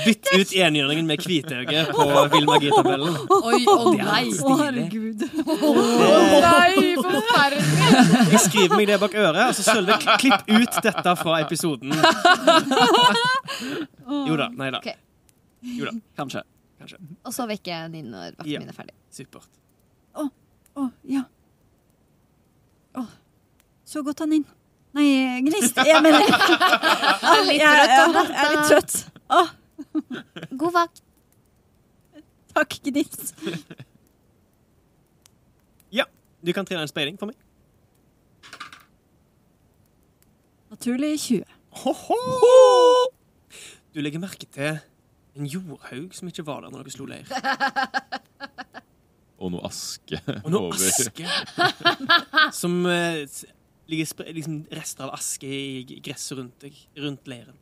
Bytt 0.05 0.27
ut 0.37 0.51
enhjørningen 0.55 1.07
med 1.09 1.23
hvitøye 1.23 1.81
på 1.91 2.05
Vilma 2.31 2.53
magi-tabellen. 2.53 3.15
Oi, 3.35 3.59
å 3.67 3.93
nei! 3.97 4.21
Å, 4.31 4.55
herregud. 4.61 5.23
Nei, 6.45 6.93
forferdelig! 7.01 8.31
Jeg 8.31 8.41
skriver 8.45 8.75
meg 8.79 8.87
det 8.91 8.99
bak 9.01 9.17
øret, 9.17 9.41
og 9.49 9.57
så 9.57 9.65
Sølve, 9.67 9.97
klipp 10.21 10.47
ut 10.53 10.79
dette 10.85 11.15
fra 11.19 11.39
episoden. 11.43 11.95
Jo 14.27 14.37
da. 14.39 14.47
Nei 14.55 14.69
da. 14.75 14.81
Jo 15.67 15.89
da. 15.89 15.95
kanskje. 16.19 16.43
Kanskje. 16.77 16.99
Og 17.25 17.33
så 17.35 17.47
vekker 17.49 17.73
jeg 17.73 17.95
din 17.97 18.11
når 18.13 18.35
vakten 18.37 18.51
Ja. 18.53 18.59
min 18.61 18.69
er 18.71 18.77
ferdig. 18.77 18.95
Supert. 19.11 19.49
Å, 20.77 20.83
ja. 21.09 21.23
Å, 22.97 23.03
så 23.87 24.03
godt 24.05 24.21
han 24.21 24.35
inn. 24.37 24.45
Nei, 24.95 25.41
Gnist. 25.45 25.77
Jeg 25.85 25.99
mener 26.01 26.23
Å, 26.23 27.33
jeg, 27.43 27.57
jeg, 27.59 27.59
jeg 27.59 28.05
er 28.43 28.53
litt 28.53 28.69
trøtt. 28.71 28.95
Å, 29.27 29.43
God 30.57 30.73
vakt! 30.77 31.03
takk, 32.57 32.77
Gnist. 32.87 33.35
Ja, 35.93 36.07
Du 36.41 36.53
kan 36.55 36.65
trene 36.65 36.81
en 36.87 36.89
speiling 36.89 37.19
for 37.19 37.29
meg. 37.29 37.37
Naturlig 40.73 41.13
20. 41.21 41.43
Ho-ho! 41.83 42.17
Du 43.93 44.01
legger 44.01 44.21
merke 44.21 44.49
til 44.51 44.79
en 45.37 45.45
jordhaug 45.49 46.15
som 46.17 46.29
ikke 46.29 46.45
var 46.47 46.65
der 46.65 46.73
når 46.73 46.87
dere 46.87 46.95
slo 46.95 47.05
leir. 47.09 47.29
Og 49.37 49.51
noe 49.53 49.61
aske 49.69 50.17
Og 50.41 50.49
noe 50.49 50.73
aske. 50.73 51.27
Som 52.57 52.79
eh, 52.89 53.23
ligger 53.87 54.33
liksom 54.33 54.59
rester 54.71 55.07
av 55.07 55.15
aske 55.15 55.47
i 55.47 55.99
gresset 56.03 56.37
rundt 56.37 56.59
deg, 56.63 56.75
rundt 56.99 57.29
leiren. 57.29 57.57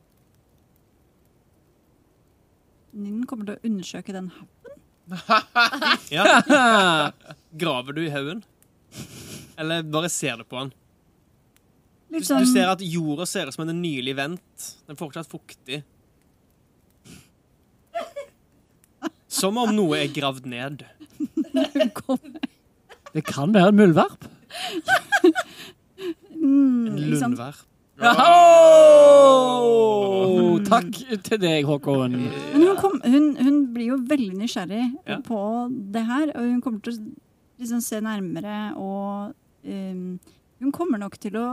Ninn 2.96 3.26
kommer 3.28 3.50
til 3.50 3.58
å 3.58 3.68
undersøke 3.70 4.16
den 4.16 4.32
haugen. 4.36 4.52
Ja. 6.16 6.24
Graver 7.62 7.94
du 7.94 8.02
i 8.06 8.12
haugen? 8.14 8.42
Eller 9.60 9.84
bare 9.84 10.10
ser 10.10 10.40
du 10.40 10.46
på 10.48 10.58
den? 10.60 10.72
Du, 12.10 12.20
du 12.20 12.26
sånn 12.26 12.48
ser 12.48 12.72
at 12.72 12.82
jorda 12.86 13.26
ser 13.28 13.50
ut 13.50 13.56
som 13.56 13.66
den 13.66 13.76
er 13.76 13.82
nylig 13.82 14.16
vendt. 14.18 14.70
Den 14.86 14.96
er 14.96 15.00
fortsatt 15.00 15.30
fuktig. 15.30 15.84
Som 19.36 19.58
om 19.60 19.74
noe 19.76 20.00
er 20.00 20.14
gravd 20.16 20.48
ned. 20.48 20.86
Det 23.16 23.24
kan 23.28 23.54
være 23.56 23.72
en 23.72 23.80
muldvarp. 23.80 24.26
Mm, 26.46 26.88
En 26.94 27.00
lundvær. 27.14 27.56
Oh, 29.66 30.58
takk 30.68 30.92
til 31.26 31.40
deg, 31.42 31.66
Håkon. 31.68 32.16
Men 32.18 32.62
hun, 32.62 32.76
kom, 32.80 32.98
hun, 33.06 33.28
hun 33.40 33.60
blir 33.76 33.94
jo 33.94 33.98
veldig 34.10 34.36
nysgjerrig 34.42 34.84
Ja. 35.08 35.20
på 35.26 35.40
det 35.94 36.04
her, 36.08 36.32
og 36.36 36.42
hun 36.50 36.62
kommer 36.64 36.82
til 36.86 36.94
å 36.94 36.98
liksom 37.62 37.82
se 37.86 38.02
nærmere 38.04 38.58
og 38.76 39.34
um, 39.66 40.20
Hun 40.60 40.72
kommer 40.76 40.98
nok 41.00 41.18
til 41.22 41.36
å 41.40 41.48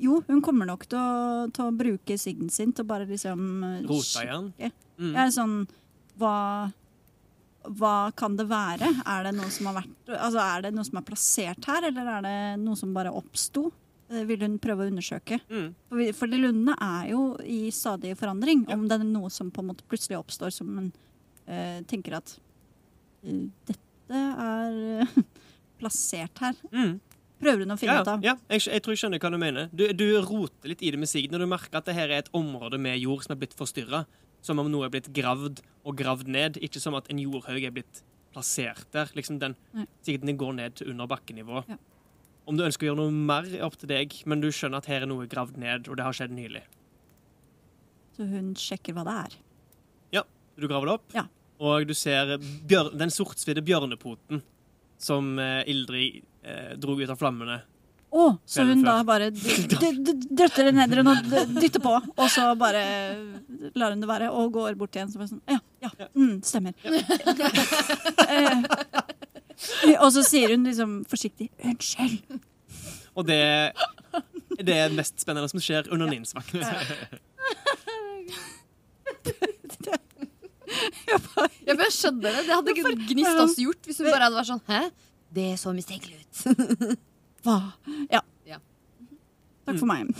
Jo, 0.00 0.20
hun 0.28 0.40
kommer 0.42 0.66
nok 0.70 0.86
til 0.90 0.98
å, 0.98 1.46
til 1.54 1.64
å 1.66 1.72
bruke 1.74 2.16
sigden 2.18 2.50
sin 2.50 2.72
til 2.72 2.84
å 2.84 2.88
bare 2.90 3.06
liksom 3.10 3.40
Rota 3.88 4.22
igjen. 4.24 4.52
Ja. 4.58 4.70
Mm. 5.00 5.14
Jeg 5.14 5.22
er 5.24 5.30
sånn 5.34 5.56
hva, 6.20 6.34
hva 7.64 8.10
kan 8.16 8.36
det 8.38 8.46
være? 8.48 8.88
Er 9.04 9.26
det 9.26 9.34
noe 9.36 9.50
som 9.52 9.68
har 9.68 9.80
vært 9.82 10.12
Altså 10.16 10.40
er 10.42 10.62
det 10.64 10.70
noe 10.74 10.86
som 10.86 10.98
er 11.00 11.06
plassert 11.06 11.66
her, 11.68 11.86
eller 11.90 12.08
er 12.16 12.24
det 12.24 12.36
noe 12.62 12.78
som 12.78 12.94
bare 12.96 13.12
oppsto? 13.12 13.66
Det 14.10 14.24
vil 14.26 14.40
hun 14.42 14.56
prøve 14.58 14.86
å 14.86 14.90
undersøke. 14.90 15.36
Mm. 15.52 15.68
For, 15.90 16.02
for 16.18 16.32
de 16.32 16.40
lundene 16.40 16.74
er 16.82 17.12
jo 17.12 17.20
i 17.46 17.60
stadig 17.74 18.16
forandring. 18.18 18.64
Ja. 18.66 18.74
Om 18.74 18.88
det 18.90 18.96
er 18.98 19.04
noe 19.06 19.30
som 19.30 19.52
på 19.54 19.62
en 19.62 19.68
måte 19.70 19.86
plutselig 19.86 20.18
oppstår 20.18 20.50
som 20.56 20.72
en 20.80 20.88
uh, 21.46 21.78
tenker 21.86 22.16
at 22.18 22.32
eh, 23.22 23.44
dette 23.70 24.22
er 24.48 24.80
eh, 25.04 25.14
plassert 25.80 26.42
her. 26.42 26.58
Mm. 26.74 26.96
Prøver 27.40 27.62
hun 27.62 27.76
å 27.76 27.78
finne 27.80 28.00
Ja, 28.00 28.02
ut 28.02 28.10
av. 28.12 28.24
ja 28.26 28.34
jeg, 28.50 28.66
jeg 28.66 28.82
tror 28.84 28.96
jeg 28.96 29.02
skjønner 29.04 29.22
hva 29.22 29.30
du 29.32 29.38
mener. 29.40 29.70
Du, 29.72 29.86
du 29.94 30.08
roter 30.26 30.74
litt 30.74 30.82
i 30.82 30.90
det 30.90 30.98
med 31.00 31.08
sigden, 31.08 31.38
og 31.38 31.46
du 31.46 31.52
merker 31.54 31.78
at 31.78 31.86
det 31.86 31.94
her 31.96 32.10
er 32.10 32.24
et 32.24 32.34
område 32.36 32.82
med 32.82 32.98
jord 33.00 33.22
som 33.24 33.36
er 33.36 33.40
blitt 33.44 33.54
forstyrra. 33.56 34.02
Som 34.42 34.58
om 34.62 34.70
noe 34.72 34.86
er 34.88 34.92
blitt 34.94 35.10
gravd 35.16 35.60
og 35.84 35.96
gravd 35.98 36.28
ned. 36.32 36.56
Ikke 36.64 36.80
som 36.80 36.94
at 36.98 37.10
en 37.12 37.18
jordhaug 37.20 37.62
er 37.66 37.74
blitt 37.74 38.02
plassert 38.32 38.86
der. 38.94 39.10
Liksom 39.16 39.38
den, 39.42 39.56
den 40.06 40.36
går 40.40 40.52
ned 40.56 40.76
til 40.80 40.92
under 40.92 41.08
bakkenivå. 41.10 41.64
Ja. 41.68 41.76
Om 42.48 42.56
du 42.58 42.64
ønsker 42.64 42.86
å 42.86 42.90
gjøre 42.90 43.02
noe 43.02 43.12
mer, 43.14 43.46
er 43.52 43.62
opp 43.66 43.76
til 43.78 43.90
deg, 43.92 44.14
men 44.26 44.40
du 44.42 44.48
skjønner 44.50 44.80
at 44.80 44.88
her 44.90 45.04
er 45.04 45.10
noe 45.10 45.26
gravd 45.30 45.58
ned, 45.60 45.88
og 45.90 45.98
det 46.00 46.06
har 46.06 46.16
skjedd 46.16 46.32
nylig. 46.34 46.62
Så 48.16 48.26
hun 48.26 48.54
sjekker 48.58 48.96
hva 48.96 49.04
det 49.06 49.16
er. 49.26 49.36
Ja. 50.18 50.22
Du 50.58 50.66
graver 50.68 50.88
det 50.90 50.94
opp, 50.98 51.12
Ja. 51.14 51.26
og 51.60 51.86
du 51.86 51.94
ser 51.94 52.32
bjør 52.40 52.90
den 52.98 53.12
sortsvidde 53.14 53.62
bjørnepoten 53.64 54.42
som 55.00 55.38
eh, 55.38 55.62
Ildrid 55.70 56.24
eh, 56.42 56.72
dro 56.80 56.96
ut 56.98 57.08
av 57.12 57.20
flammene. 57.20 57.60
Å, 58.10 58.24
så 58.42 58.64
hun 58.66 58.80
da 58.82 58.96
bare 59.06 59.28
drøtter 59.34 60.66
det 60.66 60.72
ned 60.74 60.96
og 60.98 61.28
dytter 61.54 61.82
på, 61.84 61.92
og 61.94 62.26
så 62.32 62.48
bare 62.58 62.82
lar 63.78 63.94
hun 63.94 64.02
det 64.02 64.08
være, 64.10 64.30
og 64.34 64.50
går 64.56 64.74
bort 64.80 64.96
igjen. 64.98 65.12
Så 65.12 65.20
bare 65.20 65.30
sånn, 65.30 65.42
ja, 65.46 65.60
ja, 65.86 66.10
mm, 66.14 66.40
stemmer. 66.46 66.74
Eh, 69.60 69.98
og 70.00 70.06
så 70.14 70.22
sier 70.24 70.54
hun 70.54 70.62
liksom 70.64 70.92
forsiktig 71.10 71.50
'unnskyld'. 71.60 72.38
Og 73.12 73.26
det 73.28 73.36
er 73.36 73.74
det 74.64 74.78
mest 74.96 75.20
spennende 75.20 75.50
som 75.52 75.60
skjer 75.60 75.90
under 75.92 76.08
Nins 76.08 76.32
vakt. 76.32 76.54
Ja, 76.54 76.78
jeg 81.66 81.76
bare 81.76 81.92
skjønner 81.92 82.30
det. 82.38 82.46
Det 82.46 82.54
hadde 82.54 82.74
ikke 82.74 82.94
Gnist 83.10 83.42
også 83.44 83.66
gjort 83.66 83.90
hvis 83.90 84.00
hun 84.00 84.08
bare 84.08 84.24
hadde 84.28 84.38
vært 84.38 84.50
sånn 84.54 84.64
Hæ? 84.70 84.80
Det 85.30 85.46
så 85.60 85.74
mistenkelig 85.76 86.16
ut. 86.22 86.26
Hva? 87.46 87.56
Ja. 88.12 88.20
Ja. 88.48 88.58
Takk 89.66 89.78
for 89.80 89.88
meg. 89.90 90.10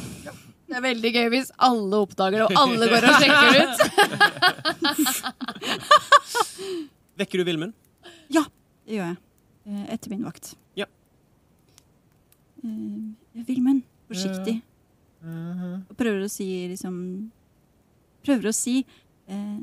Det 0.71 0.77
er 0.79 0.85
veldig 0.85 1.11
gøy 1.17 1.27
hvis 1.35 1.51
alle 1.67 1.99
oppdager 2.05 2.39
det, 2.39 2.47
og 2.47 2.53
alle 2.61 2.87
går 2.93 3.03
og 3.11 3.13
sjekker 3.19 3.49
ut. 3.59 3.77
Vekker 7.21 7.43
du 7.43 7.45
Vilmund? 7.49 7.75
Ja, 8.33 8.45
det 8.87 8.95
gjør 8.97 9.09
jeg. 9.11 9.19
Eh, 9.67 9.85
Etter 9.97 10.09
min 10.15 10.25
vakt. 10.25 10.53
Ja. 10.79 10.87
Eh, 12.63 13.43
Vilmund, 13.49 13.83
forsiktig. 14.09 14.61
Og 15.21 15.93
prøver 16.01 16.25
å 16.25 16.31
si 16.33 16.47
liksom 16.71 16.95
Prøver 18.25 18.49
å 18.49 18.53
si 18.57 18.79
eh, 18.81 19.59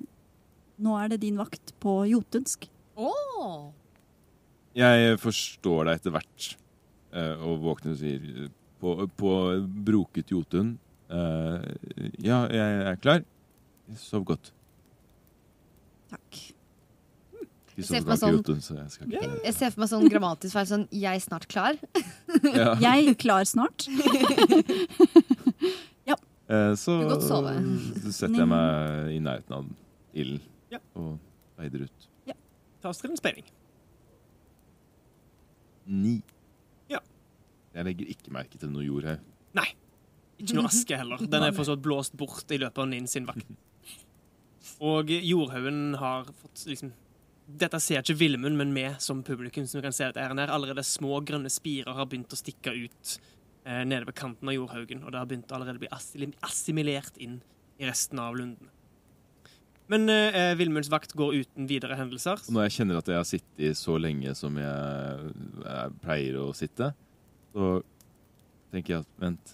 Nå 0.86 0.94
er 1.02 1.10
det 1.10 1.18
din 1.24 1.40
vakt 1.40 1.72
på 1.82 1.96
jotunsk. 2.12 2.68
Oh. 2.94 3.72
Jeg 4.78 5.18
forstår 5.18 5.88
deg 5.90 5.98
etter 5.98 6.14
hvert, 6.14 6.48
eh, 6.54 6.67
og 7.42 7.62
våkner 7.64 7.94
og 7.96 8.00
sier 8.02 8.28
eh, 8.46 8.50
på, 8.82 8.94
på 9.18 9.32
broket 9.88 10.30
jotun 10.36 10.76
eh, 11.10 11.64
Ja, 12.22 12.44
jeg 12.52 12.84
er 12.92 13.00
klar. 13.02 13.24
Sov 13.98 14.26
godt. 14.28 14.52
Takk. 16.12 16.42
De 17.78 17.84
ser 17.86 18.02
sånn- 18.18 18.34
jotun, 18.40 18.58
jeg 18.62 18.90
skal 18.92 19.12
Jeg 19.46 19.54
ser 19.54 19.70
for 19.74 19.84
meg 19.84 19.90
sånn 19.92 20.08
grammatisk 20.10 20.54
feil 20.58 20.66
sånn 20.70 20.88
'jeg 20.92 21.16
er 21.16 21.22
snart 21.22 21.48
klar'. 21.48 21.78
ja. 22.56 22.74
Jeg 22.88 23.08
er 23.12 23.14
klar 23.16 23.44
snart. 23.46 23.88
Eh, 26.50 26.76
Så 26.80 26.94
setter 28.16 28.38
jeg 28.40 28.48
meg 28.48 29.10
i 29.12 29.18
nærheten 29.20 29.52
av 29.52 29.66
ilden 30.16 30.40
Ja. 30.72 30.80
og 30.96 31.18
veider 31.60 31.82
ut. 31.84 32.06
Ta 32.82 32.88
oss 32.94 33.02
til 33.02 33.12
en 33.12 33.18
speiling. 33.20 33.44
Ni. 35.88 36.22
Jeg 37.78 37.86
legger 37.86 38.14
ikke 38.14 38.34
merke 38.34 38.58
til 38.58 38.72
noe 38.74 38.86
jordhaug. 38.86 39.22
Ikke 40.38 40.58
noe 40.58 40.70
aske 40.70 40.98
heller. 40.98 41.22
Den 41.22 41.46
er 41.48 41.56
for 41.56 41.66
så 41.66 41.76
vidt 41.76 41.86
blåst 41.88 42.16
bort 42.18 42.54
i 42.54 42.60
løpet 42.62 42.84
av 42.84 42.90
Ninn 42.92 43.10
sin 43.10 43.26
vakt. 43.30 43.48
Og 44.84 45.10
jordhaugen 45.10 45.98
har 45.98 46.28
fått 46.42 46.68
liksom 46.70 46.94
Dette 47.48 47.80
ser 47.80 48.04
ikke 48.04 48.18
Vilmund, 48.20 48.58
men 48.60 48.74
vi 48.76 48.84
som 49.00 49.22
publikum 49.24 49.64
som 49.72 49.80
kan 49.82 49.96
se 49.96 50.04
dette 50.10 50.20
her, 50.20 50.34
er 50.36 50.52
allerede 50.52 50.84
små 50.84 51.22
grønne 51.24 51.48
spirer 51.48 51.96
har 51.96 52.10
begynt 52.12 52.34
å 52.36 52.40
stikke 52.40 52.74
ut 52.76 53.14
eh, 53.64 53.86
nede 53.88 54.04
ved 54.10 54.18
kanten 54.20 54.52
av 54.52 54.58
jordhaugen, 54.58 55.06
og 55.06 55.14
det 55.14 55.22
har 55.22 55.30
begynt 55.30 55.54
å 55.54 55.56
allerede 55.56 55.80
bli 55.80 56.34
assimilert 56.44 57.16
inn 57.24 57.38
i 57.80 57.88
resten 57.88 58.20
av 58.20 58.36
lunden. 58.36 58.68
Men 59.88 60.12
eh, 60.12 60.52
Vilmunds 60.60 60.92
vakt 60.92 61.16
går 61.16 61.38
uten 61.40 61.72
videre 61.72 61.96
hendelser. 61.96 62.44
Og 62.50 62.58
når 62.58 62.68
jeg 62.68 62.76
kjenner 62.82 63.00
at 63.00 63.14
jeg 63.14 63.22
har 63.22 63.30
sittet 63.32 63.80
så 63.80 63.96
lenge 63.96 64.36
som 64.36 64.60
jeg, 64.60 65.34
jeg 65.64 65.98
pleier 66.04 66.42
å 66.44 66.50
sitte, 66.52 66.92
så 67.58 67.68
tenker 68.72 68.94
jeg 68.94 69.02
at 69.02 69.12
vent 69.24 69.54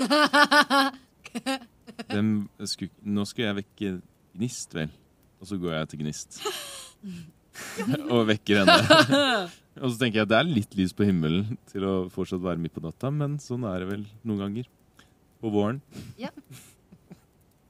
Hvem 2.10 2.30
skulle, 2.64 2.92
Nå 3.04 3.24
skal 3.28 3.44
jeg 3.50 3.58
vekke 3.60 3.90
Gnist, 4.38 4.72
vel? 4.76 4.88
Og 5.42 5.48
så 5.50 5.58
går 5.60 5.74
jeg 5.74 5.88
til 5.90 6.00
Gnist. 6.04 6.38
og 8.14 8.22
vekker 8.28 8.60
henne. 8.62 8.76
og 9.82 9.88
så 9.90 9.96
tenker 10.00 10.20
jeg 10.20 10.26
at 10.28 10.30
det 10.30 10.38
er 10.38 10.48
litt 10.48 10.76
lys 10.78 10.94
på 10.96 11.04
himmelen 11.08 11.58
til 11.68 11.84
å 11.88 11.94
fortsatt 12.14 12.42
være 12.44 12.60
midt 12.62 12.76
på 12.76 12.82
natta, 12.84 13.10
men 13.12 13.36
sånn 13.42 13.66
er 13.68 13.82
det 13.82 13.88
vel 13.90 14.04
noen 14.22 14.40
ganger. 14.44 14.68
På 15.42 15.50
våren. 15.52 15.80
Ja. 16.20 16.30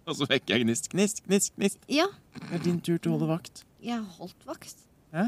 og 0.04 0.14
så 0.20 0.28
vekker 0.30 0.58
jeg 0.58 0.66
Gnist. 0.66 0.90
Gnist, 0.92 1.24
Gnist, 1.26 1.54
Gnist. 1.56 1.80
Ja, 1.90 2.06
Det 2.36 2.52
er 2.60 2.64
din 2.68 2.80
tur 2.84 2.98
til 3.00 3.10
å 3.10 3.16
holde 3.16 3.30
vakt. 3.32 3.64
jeg 3.80 3.96
har 3.96 4.18
holdt 4.20 4.46
vakt. 4.46 4.76
Hæ? 5.16 5.26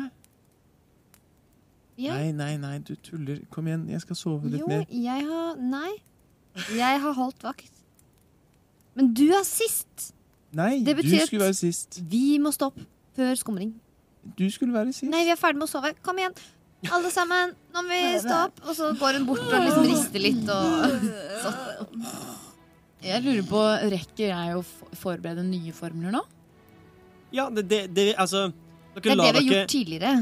Ja. 2.02 2.16
Nei, 2.18 2.32
nei, 2.34 2.56
nei, 2.60 2.78
du 2.82 2.94
tuller. 2.98 3.42
Kom 3.52 3.68
igjen, 3.70 3.84
jeg 3.92 4.02
skal 4.02 4.18
sove 4.18 4.50
litt 4.50 4.62
Jo, 4.62 4.70
mer. 4.70 4.86
jeg 4.90 5.28
har 5.28 5.60
Nei. 5.60 5.92
Jeg 6.76 6.98
har 7.00 7.14
holdt 7.16 7.44
vakt. 7.46 7.70
Men 8.98 9.12
du 9.16 9.28
er 9.32 9.44
sist. 9.48 10.10
Nei, 10.52 10.82
du 10.84 10.92
skulle 11.24 11.46
være 11.46 11.56
sist. 11.56 12.00
Vi 12.10 12.36
må 12.42 12.50
stoppe 12.52 12.84
før 13.16 13.32
skumring. 13.40 13.70
Du 14.38 14.44
skulle 14.52 14.74
være 14.74 14.92
sist. 14.92 15.08
Nei, 15.10 15.22
vi 15.24 15.32
er 15.32 15.40
ferdig 15.40 15.62
med 15.62 15.68
å 15.68 15.72
sove. 15.72 15.94
Kom 16.04 16.20
igjen. 16.20 16.34
Alle 16.92 17.10
sammen, 17.14 17.54
nå 17.72 17.82
må 17.86 17.94
vi 17.94 18.18
stå 18.20 18.38
opp. 18.48 18.60
Og 18.66 18.74
så 18.76 18.90
går 18.98 19.20
hun 19.20 19.26
bort 19.28 19.44
og 19.46 19.64
liksom 19.64 19.86
rister 19.86 20.22
litt 20.22 20.48
og 20.50 20.96
sånn. 21.44 22.06
Jeg 23.02 23.18
lurer 23.24 23.42
på, 23.48 23.60
Rekker 23.90 24.28
jeg 24.30 24.54
å 24.54 24.60
forberede 24.94 25.42
nye 25.42 25.72
formler 25.74 26.12
nå? 26.14 26.20
Ja, 27.34 27.48
det, 27.50 27.64
det, 27.66 27.80
det 27.96 28.04
Altså, 28.14 28.44
Det 28.94 29.02
dere 29.02 29.16
er 29.16 29.16
det 29.16 29.16
vi 29.16 29.26
har 29.26 29.34
dere 29.40 29.46
gjort 29.48 29.72
tidligere. 29.72 30.12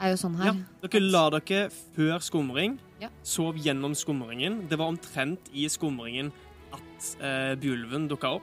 Er 0.00 0.14
jo 0.14 0.16
sånn 0.16 0.36
her. 0.40 0.46
Ja, 0.54 0.88
dere 0.88 1.00
la 1.04 1.24
dere 1.34 1.66
før 1.94 2.22
skumring, 2.24 2.78
Ja. 3.00 3.08
sov 3.22 3.54
gjennom 3.60 3.92
skumringen. 3.94 4.66
Det 4.68 4.78
var 4.78 4.88
omtrent 4.88 5.50
i 5.52 5.66
skumringen 5.68 6.32
at 6.72 7.16
eh, 7.20 7.54
Bjulven 7.60 8.08
dukka 8.08 8.36
opp. 8.38 8.42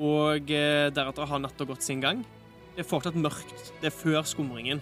Og 0.00 0.50
eh, 0.50 0.90
deretter 0.90 1.26
har 1.28 1.38
natta 1.40 1.64
gått 1.68 1.82
sin 1.82 2.00
gang. 2.00 2.24
Det 2.76 2.84
er 2.84 2.88
fortsatt 2.88 3.14
mørkt. 3.16 3.72
Det 3.80 3.88
er 3.92 3.96
før 3.96 4.22
skumringen. 4.28 4.80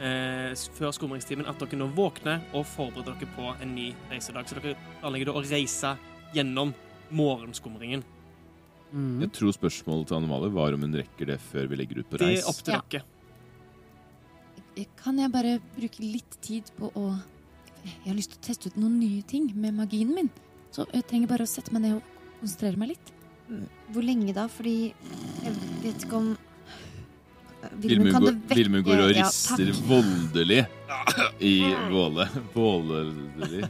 Eh, 0.00 0.54
før 0.78 0.94
skumringstimen 0.96 1.46
at 1.50 1.58
dere 1.60 1.76
nå 1.78 1.90
våkner 1.94 2.40
og 2.54 2.64
forbereder 2.66 3.18
dere 3.20 3.28
på 3.36 3.50
en 3.60 3.74
ny 3.74 3.90
reisedag. 4.10 4.46
Så 4.48 4.56
dere 4.60 4.76
planlegger 5.02 5.26
da 5.26 5.32
å 5.38 5.42
reise 5.44 5.96
gjennom 6.34 6.72
morgenskumringen. 7.10 8.02
Mm. 8.94 9.20
Jeg 9.22 9.32
tror 9.36 9.52
spørsmålet 9.54 10.08
til 10.10 10.16
Anne-Male 10.18 10.50
var 10.54 10.74
om 10.74 10.82
hun 10.86 10.94
rekker 10.98 11.26
det 11.26 11.38
før 11.40 11.68
vi 11.70 11.76
legger 11.78 12.00
ut 12.02 12.10
på 12.10 12.18
reis. 12.22 12.40
Det 12.40 12.44
er 12.44 12.48
opp 12.50 12.62
til 12.64 12.74
Ja. 12.74 12.80
dere. 12.88 13.02
Kan 15.00 15.18
jeg 15.20 15.30
bare 15.32 15.58
bruke 15.76 16.00
litt 16.04 16.36
tid 16.44 16.68
på 16.78 16.90
å 16.96 17.06
Jeg 17.84 18.10
har 18.10 18.16
lyst 18.16 18.34
til 18.34 18.40
å 18.40 18.44
teste 18.46 18.68
ut 18.70 18.76
noen 18.80 18.98
nye 19.00 19.22
ting 19.28 19.46
med 19.56 19.74
magien 19.76 20.10
min. 20.14 20.28
Så 20.72 20.84
jeg 20.92 21.06
trenger 21.08 21.30
bare 21.30 21.46
å 21.46 21.48
sette 21.50 21.72
meg 21.72 21.82
ned 21.86 21.96
og 21.96 22.02
konsentrere 22.42 22.76
meg 22.80 22.92
litt. 22.94 23.12
Hvor 23.90 24.04
lenge 24.04 24.34
da? 24.36 24.44
Fordi 24.52 24.92
jeg 24.92 25.54
vet 25.82 26.04
ikke 26.06 26.18
om 26.20 26.30
Vilmund 27.80 28.12
kan 28.14 28.22
går, 28.24 28.36
vekke- 28.48 28.56
Vilmund 28.56 28.84
går 28.86 29.00
og 29.04 29.10
rister 29.18 29.66
ja, 29.68 29.74
voldelig 29.88 30.60
i 31.50 31.56
Våle. 31.92 32.24
Voldelig. 32.54 33.64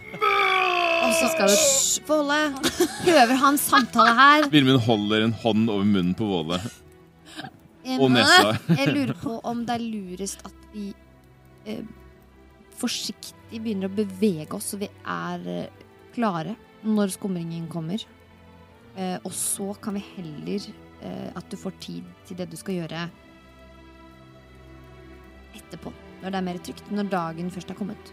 Og 1.00 1.16
så 1.18 1.30
skal 1.32 1.50
du 1.50 2.04
Våle, 2.10 2.38
prøver 3.06 3.34
han 3.40 3.58
samtale 3.58 4.12
her? 4.18 4.46
Vilmund 4.52 4.82
holder 4.86 5.24
en 5.26 5.34
hånd 5.42 5.70
over 5.72 5.86
munnen 5.88 6.14
på 6.18 6.28
Våle. 6.30 6.60
Og 7.96 8.10
nesa. 8.14 8.52
Jeg 8.76 8.92
lurer 8.94 9.16
på 9.18 9.38
om 9.48 9.64
det 9.66 9.78
er 9.80 9.86
lurest 9.86 10.44
at 10.46 10.54
vi 10.74 10.90
eh, 11.66 11.82
forsiktig 12.80 13.60
begynner 13.60 13.90
å 13.90 13.94
bevege 13.94 14.56
oss, 14.56 14.70
så 14.72 14.80
vi 14.80 14.88
er 15.04 15.48
eh, 15.50 15.82
klare 16.14 16.56
når 16.86 17.12
skumringen 17.16 17.66
kommer. 17.70 18.02
Eh, 18.96 19.18
og 19.22 19.32
så 19.36 19.72
kan 19.82 19.94
vi 19.98 20.04
heller 20.16 20.70
eh, 21.02 21.28
at 21.36 21.50
du 21.52 21.58
får 21.60 21.76
tid 21.82 22.06
til 22.28 22.38
det 22.40 22.48
du 22.50 22.56
skal 22.58 22.80
gjøre 22.80 23.04
etterpå. 25.58 25.92
Når 26.20 26.32
det 26.34 26.40
er 26.40 26.46
mer 26.46 26.58
trygt. 26.64 26.90
Når 26.92 27.10
dagen 27.12 27.52
først 27.52 27.70
er 27.72 27.78
kommet. 27.78 28.10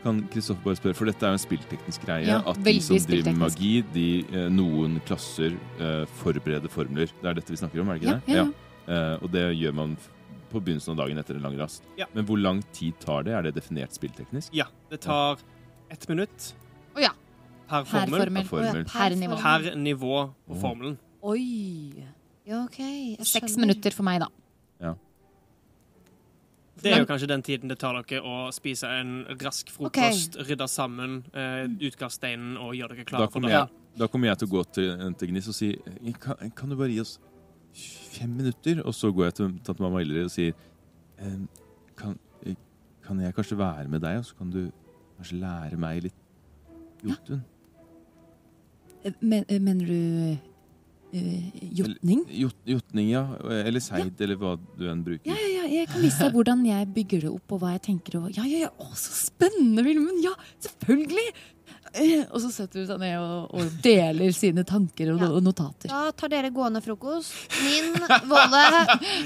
Kan 0.00 0.22
Kristoffer 0.32 0.64
bare 0.64 0.78
spørre, 0.78 0.96
for 0.96 1.10
dette 1.10 1.26
er 1.26 1.34
jo 1.34 1.36
en 1.36 1.42
spillteknisk 1.42 2.04
greie. 2.06 2.24
Ja, 2.30 2.38
at 2.48 2.60
de 2.64 2.72
som 2.80 2.96
driver 3.04 3.34
med 3.34 3.42
magi, 3.42 3.72
de, 3.92 4.06
eh, 4.32 4.46
noen 4.52 4.96
klasser 5.04 5.58
eh, 5.76 6.06
forbereder 6.22 6.72
formler. 6.72 7.10
Det 7.20 7.28
er 7.28 7.36
dette 7.36 7.52
vi 7.52 7.60
snakker 7.60 7.82
om, 7.82 7.90
er 7.92 7.98
det 7.98 8.06
ikke 8.06 8.14
Ja, 8.14 8.20
det? 8.26 8.36
ja, 8.40 8.48
Eh, 8.90 9.16
og 9.22 9.30
det 9.30 9.42
gjør 9.54 9.74
man 9.76 9.92
på 10.50 10.60
begynnelsen 10.60 10.94
av 10.94 11.04
dagen 11.04 11.20
etter 11.22 11.38
en 11.38 11.46
lang 11.46 11.56
rast. 11.58 11.86
Ja. 11.98 12.08
Men 12.16 12.26
hvor 12.28 12.40
lang 12.40 12.62
tid 12.76 12.98
tar 13.02 13.26
det? 13.28 13.36
Er 13.38 13.48
det 13.48 13.54
definert 13.58 13.94
spillteknisk? 13.96 14.52
Ja, 14.56 14.68
det 14.90 15.02
tar 15.06 15.40
ett 15.90 16.08
minutt 16.10 16.50
oh, 16.94 17.02
ja. 17.02 17.14
per 17.68 17.84
Per 17.84 17.90
formel. 17.90 18.26
Per, 18.34 18.50
Formel. 18.50 18.84
Per 18.90 19.16
nivå. 19.22 19.40
Per 19.42 19.70
nivå 19.76 20.18
på 20.46 20.60
formelen. 20.60 20.98
Oi. 21.22 22.06
Ja, 22.48 22.64
OK. 22.64 22.80
Seks 23.26 23.56
minutter 23.60 23.94
for 23.94 24.06
meg, 24.06 24.22
da. 24.24 24.30
Det 26.80 26.92
er 26.92 27.02
jo 27.02 27.08
kanskje 27.08 27.28
den 27.28 27.42
tiden 27.44 27.70
det 27.70 27.78
tar 27.80 27.96
dere 27.98 28.20
å 28.24 28.36
spise 28.54 28.88
en 29.00 29.24
rask 29.42 29.70
frokost, 29.72 30.38
rydde 30.48 30.68
sammen 30.70 31.20
uh, 31.34 31.66
utkaststeinen 31.68 32.56
og 32.60 32.74
gjøre 32.78 32.96
dere 32.96 33.08
klare 33.08 33.28
for 33.32 33.44
det. 33.44 33.52
dagen. 33.52 33.74
da 34.00 34.08
kommer 34.08 34.30
jeg 34.30 34.40
til 34.40 34.48
å 34.48 34.52
gå 34.54 34.62
til, 34.76 35.02
til 35.20 35.32
Gnist 35.32 35.52
og 35.52 35.58
si 35.58 35.70
kan, 36.22 36.40
kan 36.56 36.72
du 36.72 36.78
bare 36.78 36.94
gi 36.94 37.02
oss 37.02 37.18
fem 37.74 38.32
minutter? 38.36 38.82
Og 38.84 38.94
så 38.96 39.10
går 39.12 39.30
jeg 39.30 39.38
til 39.38 39.54
tante 39.66 39.84
mamma 39.84 40.02
Ildrid 40.04 40.28
og 40.28 40.34
sier 40.34 40.52
«Em, 41.20 41.46
kan, 41.96 42.16
eh, 42.46 42.56
kan 43.04 43.20
jeg 43.20 43.34
kanskje 43.36 43.58
være 43.58 43.88
med 43.88 44.02
deg, 44.04 44.18
og 44.18 44.24
så 44.24 44.36
kan 44.38 44.52
du 44.52 44.62
kanskje 45.18 45.40
lære 45.40 45.80
meg 45.80 46.04
litt 46.08 46.20
Jotun? 47.04 47.42
Ja. 47.42 49.12
Men, 49.20 49.44
eh, 49.48 49.60
mener 49.60 49.86
du 49.88 50.00
uh, 51.16 51.44
jotning? 51.72 52.24
Jot, 52.28 52.56
jotning, 52.68 53.08
ja. 53.14 53.22
Eller 53.64 53.80
seid, 53.80 54.12
eller 54.20 54.36
hva 54.36 54.56
du 54.76 54.84
enn 54.90 55.04
bruker. 55.04 55.30
Ja, 55.30 55.38
ja, 55.40 55.62
ja, 55.62 55.68
jeg 55.80 55.88
kan 55.88 56.04
vise 56.04 56.20
deg 56.20 56.36
hvordan 56.36 56.66
jeg 56.68 56.90
bygger 56.98 57.24
det 57.24 57.30
opp, 57.32 57.54
og 57.56 57.62
hva 57.62 57.72
jeg 57.76 57.82
tenker. 57.88 58.18
Og, 58.20 58.28
ja, 58.36 58.44
ja, 58.44 58.66
ja, 58.66 58.70
å, 58.76 58.90
så 58.92 59.16
spennende, 59.16 59.84
Vilmund! 59.86 60.20
Ja, 60.24 60.34
selvfølgelig! 60.66 61.26
Og 62.32 62.38
så 62.38 62.48
setter 62.54 62.80
hun 62.82 62.86
seg 62.86 62.98
ned 63.02 63.16
og, 63.18 63.50
og 63.56 63.70
deler 63.82 64.30
sine 64.36 64.62
tanker 64.68 65.08
og, 65.14 65.20
Ja. 65.24 65.28
og 65.34 65.42
notater. 65.42 65.90
Da 65.90 66.10
tar 66.14 66.30
dere 66.30 66.50
gående 66.54 66.78
frokost. 66.84 67.32
Min, 67.64 67.88
Våle, 68.30 68.60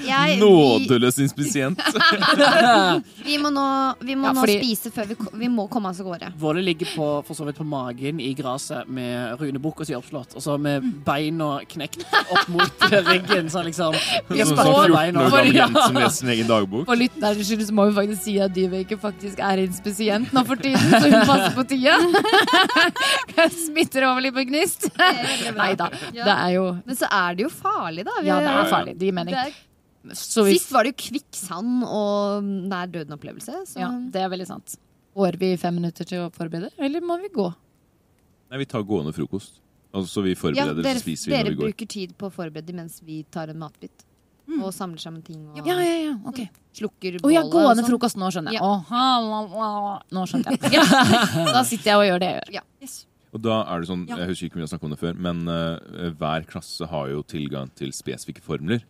jeg 0.07 0.39
Nådeløs 0.41 1.19
inspisient! 1.21 1.83
vi 3.29 3.37
må 3.43 3.51
nå, 3.53 3.65
vi 4.01 4.17
må 4.17 4.31
Ja, 4.31 4.33
nå 4.37 4.45
fordi- 4.45 4.57
spise 4.63 4.93
før 4.95 5.09
vi, 5.11 5.17
ko- 5.21 5.33
vi 5.37 5.49
må 5.53 5.67
komme 5.73 5.91
oss 5.93 6.01
av 6.01 6.09
gårde. 6.09 6.31
Våle 6.41 6.63
ligger 6.65 6.89
på, 6.95 7.09
for 7.27 7.37
så 7.37 7.45
vidt 7.49 7.59
på 7.61 7.67
magen 7.69 8.21
i 8.25 8.31
gresset 8.39 8.89
med 8.89 9.37
runeboka 9.41 9.85
si 9.85 9.95
oppslått, 9.99 10.35
og 10.39 10.43
så 10.45 10.57
med 10.61 10.87
beina 11.05 11.59
knekt 11.69 12.05
opp 12.25 12.49
mot 12.55 12.87
ryggen, 12.91 13.51
så 13.53 13.61
liksom 13.67 13.93
Sånn 13.95 14.01
sparker 14.01 14.49
som 14.49 14.57
14 14.57 14.97
beina. 14.97 15.27
år 15.27 15.31
gammel 15.35 15.53
jente 15.61 15.85
som 15.85 16.01
leser 16.01 16.17
sin 16.23 16.33
egen 16.35 16.49
dagbok. 16.49 16.87
For 16.89 16.97
lytterens 17.01 17.45
skyld 17.51 17.67
så 17.69 17.77
må 17.77 17.89
vi 17.91 17.97
faktisk 18.01 18.25
si 18.25 18.39
at 18.41 18.55
Dyveke 18.57 18.99
faktisk 19.03 19.41
er 19.45 19.65
inspisient 19.67 20.33
nå 20.35 20.45
for 20.49 20.57
tiden, 20.65 20.89
så 20.97 21.05
hun 21.13 21.29
passer 21.29 21.55
på 21.61 21.67
tida. 21.75 21.99
Smitter 23.67 24.07
over 24.09 24.21
litt 24.25 24.35
på 24.37 24.45
gnist. 24.49 24.87
Nei 25.57 25.73
da. 25.79 25.89
Det 26.15 26.25
er 26.35 26.51
jo 26.57 26.65
Men 26.85 26.99
så 26.99 27.09
er 27.11 27.35
det 27.39 27.47
jo 27.47 27.51
farlig, 27.53 28.05
da. 28.09 28.17
Vi- 28.21 28.29
Ja, 28.31 28.39
det 28.41 28.53
er 28.53 28.71
farlig. 28.73 28.95
Det 28.99 29.09
gir 29.11 29.17
mening. 29.17 29.35
Det 29.35 29.45
er, 29.47 30.15
Så 30.15 30.45
vi, 30.45 30.59
sist 30.59 30.73
var 30.75 30.85
det 30.85 30.95
jo 30.95 31.01
kvikksand 31.09 31.85
og 31.89 32.45
nær 32.45 32.87
døden-opplevelse. 32.93 33.63
Så 33.71 33.81
ja, 33.81 33.89
det 34.11 34.21
er 34.25 34.29
veldig 34.33 34.47
sant. 34.51 34.77
Får 35.15 35.39
vi 35.41 35.53
fem 35.57 35.77
minutter 35.79 36.05
til 36.09 36.25
å 36.27 36.31
forberede, 36.35 36.73
eller 36.79 37.01
må 37.01 37.17
vi 37.23 37.29
gå? 37.33 37.47
Nei, 38.51 38.59
vi 38.59 38.67
tar 38.67 38.83
gående 38.83 39.15
frokost. 39.15 39.61
Altså, 39.95 40.23
vi 40.27 40.33
ja, 40.35 40.39
forbereder, 40.41 40.83
dere, 40.83 40.99
så 40.99 41.05
spiser 41.07 41.31
vi 41.31 41.37
når 41.39 41.49
vi 41.49 41.55
går. 41.55 41.69
bruker 41.71 41.87
tid 41.89 42.17
på 42.19 42.27
å 42.27 42.33
forberede 42.35 42.75
mens 42.75 43.01
vi 43.07 43.23
tar 43.31 43.49
en 43.53 43.61
matbit. 43.63 44.05
Og 44.61 44.71
samler 44.77 45.01
sammen 45.01 45.23
ting 45.25 45.41
og 45.49 45.67
Ja, 45.67 45.79
ja, 45.81 45.95
ja, 46.05 46.15
ok. 46.29 46.43
slukker 46.77 47.17
Å 47.25 47.31
ja, 47.33 47.43
gående 47.49 47.81
sånn. 47.81 47.89
frokost. 47.89 48.19
Nå 48.21 48.29
skjønner 48.35 48.53
jeg. 48.53 48.61
Ja. 48.61 48.75
Ha, 48.91 49.05
la, 49.25 49.41
la. 49.49 49.69
Nå 50.13 50.25
skjønte 50.29 50.53
jeg. 50.53 50.75
Ja. 50.77 50.85
Da 51.57 51.63
sitter 51.67 51.91
jeg 51.95 52.01
og 52.01 52.07
gjør 52.11 52.23
det 52.23 52.31
jeg 52.31 52.43
gjør. 52.43 52.57
Ja. 52.61 52.89
Og 53.35 53.43
da 53.43 53.57
er 53.67 53.83
det 53.83 53.89
sånn, 53.89 54.05
Jeg 54.07 54.29
husker 54.31 54.47
ikke 54.47 54.59
om 54.59 54.61
vi 54.61 54.67
har 54.67 54.71
snakket 54.71 54.87
om 54.87 54.93
det 54.95 55.01
før, 55.01 55.17
men 55.27 55.41
uh, 55.51 56.11
hver 56.21 56.45
klasse 56.47 56.87
har 56.87 57.09
jo 57.11 57.25
tilgang 57.27 57.73
til 57.75 57.91
spesifikke 57.97 58.45
formler. 58.45 58.85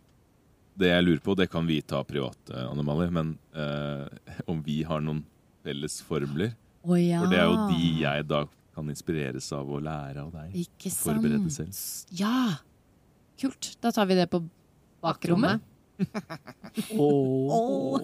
Det 0.77 0.91
jeg 0.91 1.05
lurer 1.07 1.23
på, 1.23 1.33
det 1.39 1.47
kan 1.49 1.65
vi 1.65 1.79
ta 1.81 2.03
privat, 2.05 2.37
uh, 2.51 2.67
Anne 2.67 2.83
Malie, 2.85 3.09
men 3.15 3.31
uh, 3.55 4.05
om 4.51 4.61
vi 4.65 4.83
har 4.85 5.01
noen 5.01 5.23
felles 5.65 5.97
formler. 6.05 6.53
Oh, 6.85 6.93
ja. 6.99 7.23
For 7.23 7.31
det 7.31 7.39
er 7.41 7.49
jo 7.49 7.65
de 7.71 7.89
jeg 8.03 8.27
da 8.29 8.43
kan 8.75 8.91
inspireres 8.91 9.47
av 9.55 9.71
å 9.71 9.79
lære 9.81 10.27
av 10.27 10.35
deg. 10.35 10.59
Ikke 10.67 10.91
Forberede 10.93 11.49
selv. 11.53 11.73
Ja. 12.19 12.59
Kult. 13.39 13.71
Da 13.81 13.89
tar 13.95 14.05
vi 14.11 14.19
det 14.19 14.27
på 14.29 14.43
bakrommet. 15.05 15.61
Åh. 16.91 18.01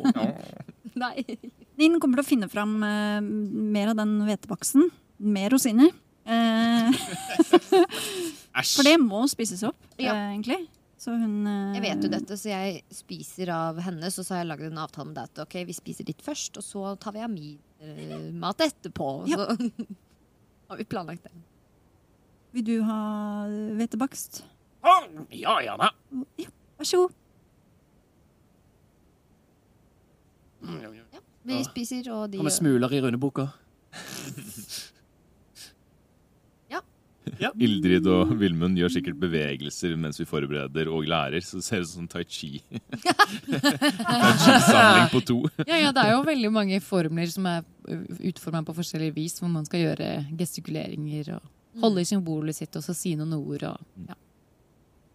Nei. 1.02 1.24
Nin 1.80 1.98
kommer 2.00 2.20
til 2.20 2.26
å 2.26 2.30
finne 2.30 2.50
fram 2.52 2.78
eh, 2.86 3.20
mer 3.22 3.92
av 3.94 3.98
den 4.00 4.18
hvetebaksten. 4.28 4.90
Med 5.22 5.52
rosiner. 5.54 5.92
Eh, 6.26 7.02
for 8.76 8.86
det 8.88 8.96
må 9.02 9.24
spises 9.30 9.62
opp, 9.68 9.78
Ja. 10.02 10.14
eh, 10.16 10.32
egentlig. 10.36 10.60
Så 11.02 11.14
hun 11.18 11.48
eh, 11.50 11.76
Jeg 11.80 11.84
vet 11.88 12.04
jo 12.06 12.10
dette, 12.14 12.38
så 12.38 12.52
jeg 12.52 12.82
spiser 12.94 13.50
av 13.54 13.80
hennes, 13.82 14.18
og 14.22 14.26
så 14.28 14.36
har 14.36 14.44
jeg 14.44 14.50
lagd 14.52 14.68
en 14.68 14.82
avtale 14.84 15.08
med 15.10 15.18
deg 15.18 15.30
at 15.32 15.42
ok, 15.46 15.56
vi 15.70 15.74
spiser 15.78 16.06
ditt 16.08 16.22
først, 16.26 16.58
og 16.62 16.66
så 16.66 16.92
tar 17.02 17.16
vi 17.18 17.24
av 17.26 17.32
min 17.34 17.58
eh, 17.82 18.28
mat 18.42 18.62
etterpå. 18.66 19.08
Ja. 19.32 19.42
Så 19.42 19.58
har 20.72 20.82
vi 20.82 20.86
planlagt 20.90 21.26
det. 21.26 21.34
Vil 22.54 22.66
du 22.68 22.76
ha 22.86 23.00
hvetebakst? 23.80 24.42
Ja, 24.84 25.58
gjerne. 25.64 25.92
Vær 26.82 26.88
så 26.89 26.98
god. 26.98 27.17
Vi 31.46 31.58
spiser, 31.65 32.08
og 32.13 32.32
de 32.32 32.39
Kommer 32.39 32.54
smuler 32.54 32.94
i 32.94 33.02
rundeboka. 33.04 33.52
Ildrid 37.62 38.06
og 38.10 38.32
Vilmund 38.38 38.78
gjør 38.78 38.91
sikkert 38.94 39.17
bevegelser 39.22 39.96
mens 39.98 40.20
vi 40.22 40.26
forbereder 40.30 40.89
og 40.94 41.08
lærer, 41.10 41.41
så 41.41 41.58
det 41.58 41.65
ser 41.65 41.86
ut 41.86 41.89
som 41.89 42.08
tai 42.10 42.22
chi. 42.30 42.50
tai 43.02 44.34
chi-samling 44.41 45.10
på 45.13 45.22
to. 45.26 45.38
Ja, 45.65 45.80
ja, 45.88 45.91
det 45.94 46.04
er 46.04 46.12
jo 46.15 46.26
veldig 46.28 46.52
mange 46.54 46.82
formler 46.86 47.30
som 47.34 47.48
er 47.50 47.63
utforma 48.30 48.62
på 48.67 48.78
forskjellig 48.78 49.13
vis, 49.15 49.39
hvor 49.41 49.50
man 49.54 49.65
skal 49.70 49.86
gjøre 49.86 50.12
gestikuleringer 50.38 51.36
og 51.38 51.82
holde 51.82 52.06
i 52.06 52.10
symbolet 52.10 52.58
sitt 52.58 52.78
og 52.78 52.86
så 52.86 52.94
si 52.98 53.15
noen 53.17 53.34
ord. 53.38 53.70
Og, 53.72 53.89
ja. 54.10 54.17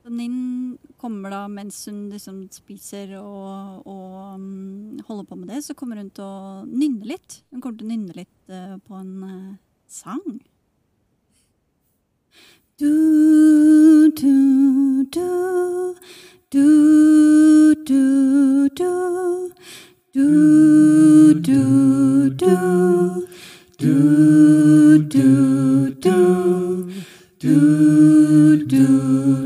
Nin 0.07 0.79
kommer 1.01 1.33
da 1.35 1.41
mens 1.51 1.81
hun 1.89 2.07
liksom 2.13 2.45
spiser 2.55 3.17
og, 3.19 3.87
og 3.91 5.05
holder 5.09 5.25
på 5.27 5.39
med 5.39 5.51
det, 5.51 5.63
så 5.67 5.75
kommer 5.75 5.99
hun 5.99 6.13
til 6.15 6.25
å 6.25 6.65
nynne 6.67 7.09
litt. 7.11 7.41
Hun 7.51 7.61
kommer 7.61 7.81
til 7.81 7.89
å 7.89 7.93
nynne 7.95 8.15
litt 8.15 8.53
på 8.87 9.01
en 9.01 9.57
sang. 9.91 10.23
Du, 12.79 14.11
du, 14.15 15.05
du, 15.11 15.95
du, 16.51 16.67
du, 17.85 18.69
du. 18.77 19.07
Du, 20.17 21.35
du, 21.43 22.31
du. 22.31 23.27
Du, 23.79 24.99
du, 24.99 25.91
du. 26.01 26.93
Du, 27.39 28.57
du, 28.57 28.67
du. 28.67 29.46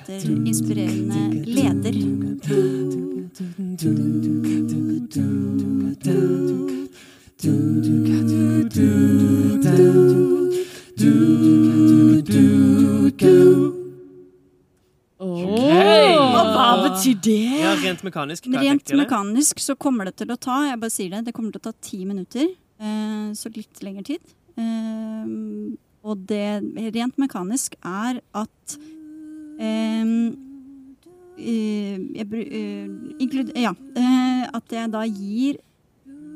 heter 0.00 0.30
inspirerende 0.46 1.44
leder. 1.46 1.94
Og 15.18 16.50
hva 16.52 16.66
betyr 16.84 17.16
det? 17.24 17.36
Ja, 17.62 17.72
rent 17.80 18.02
mekanisk. 18.06 18.46
Rent 18.52 18.92
mekanisk 19.00 19.60
så 19.62 19.76
kommer 19.80 20.08
det 20.10 20.16
til 20.20 20.32
å 20.32 20.38
ta 20.40 20.62
jeg 20.68 20.80
bare 20.82 20.92
sier 20.92 21.14
det, 21.14 21.24
det 21.28 21.34
kommer 21.36 21.54
til 21.54 21.62
å 21.62 21.68
ta 21.70 21.74
ti 21.80 22.04
minutter. 22.04 22.48
eh, 22.80 23.32
Så 23.32 23.50
litt 23.54 23.80
lengre 23.82 24.04
tid. 24.04 24.20
Eh, 24.56 25.76
Og 26.06 26.18
det 26.26 26.62
rent 26.94 27.16
mekanisk 27.18 27.74
er 27.82 28.20
at 28.32 28.76
Ja. 33.54 33.72
eh, 33.96 34.48
At 34.54 34.72
jeg 34.72 34.90
da 34.92 35.02
gir 35.06 35.58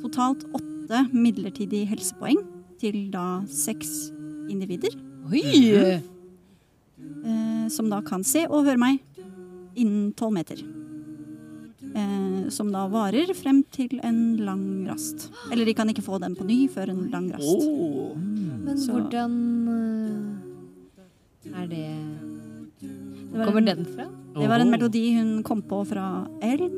totalt 0.03 0.45
åtte 0.57 1.05
midlertidige 1.13 1.87
helsepoeng 1.91 2.41
til 2.81 3.11
da 3.13 3.43
seks 3.47 4.11
individer. 4.51 4.95
Oi! 5.31 5.43
Eh, 7.25 7.69
som 7.71 7.89
da 7.93 8.01
kan 8.03 8.25
se 8.27 8.47
og 8.49 8.65
høre 8.67 8.81
meg 8.81 8.99
innen 9.79 10.13
tolv 10.19 10.33
meter. 10.35 10.59
Eh, 11.91 12.49
som 12.51 12.71
da 12.73 12.87
varer 12.91 13.31
frem 13.37 13.63
til 13.73 14.01
en 14.03 14.37
lang 14.43 14.87
rast. 14.89 15.29
Eller 15.53 15.65
de 15.69 15.75
kan 15.75 15.89
ikke 15.93 16.03
få 16.07 16.19
den 16.23 16.35
på 16.39 16.45
ny 16.49 16.65
før 16.73 16.91
en 16.93 17.11
lang 17.13 17.31
rast. 17.35 17.65
Oh. 17.69 18.17
Men 18.17 18.77
Så- 18.79 18.93
hvordan 18.93 19.33
er 21.55 21.67
det 21.67 21.91
Det 23.31 23.39
var, 23.39 23.47
Kommer 23.47 23.67
den 23.67 23.85
fra? 23.87 24.07
det 24.41 24.49
var 24.51 24.59
en 24.63 24.71
melodi 24.71 25.05
hun 25.15 25.43
kom 25.47 25.63
på 25.63 25.85
fra 25.87 26.27
Elm. 26.43 26.77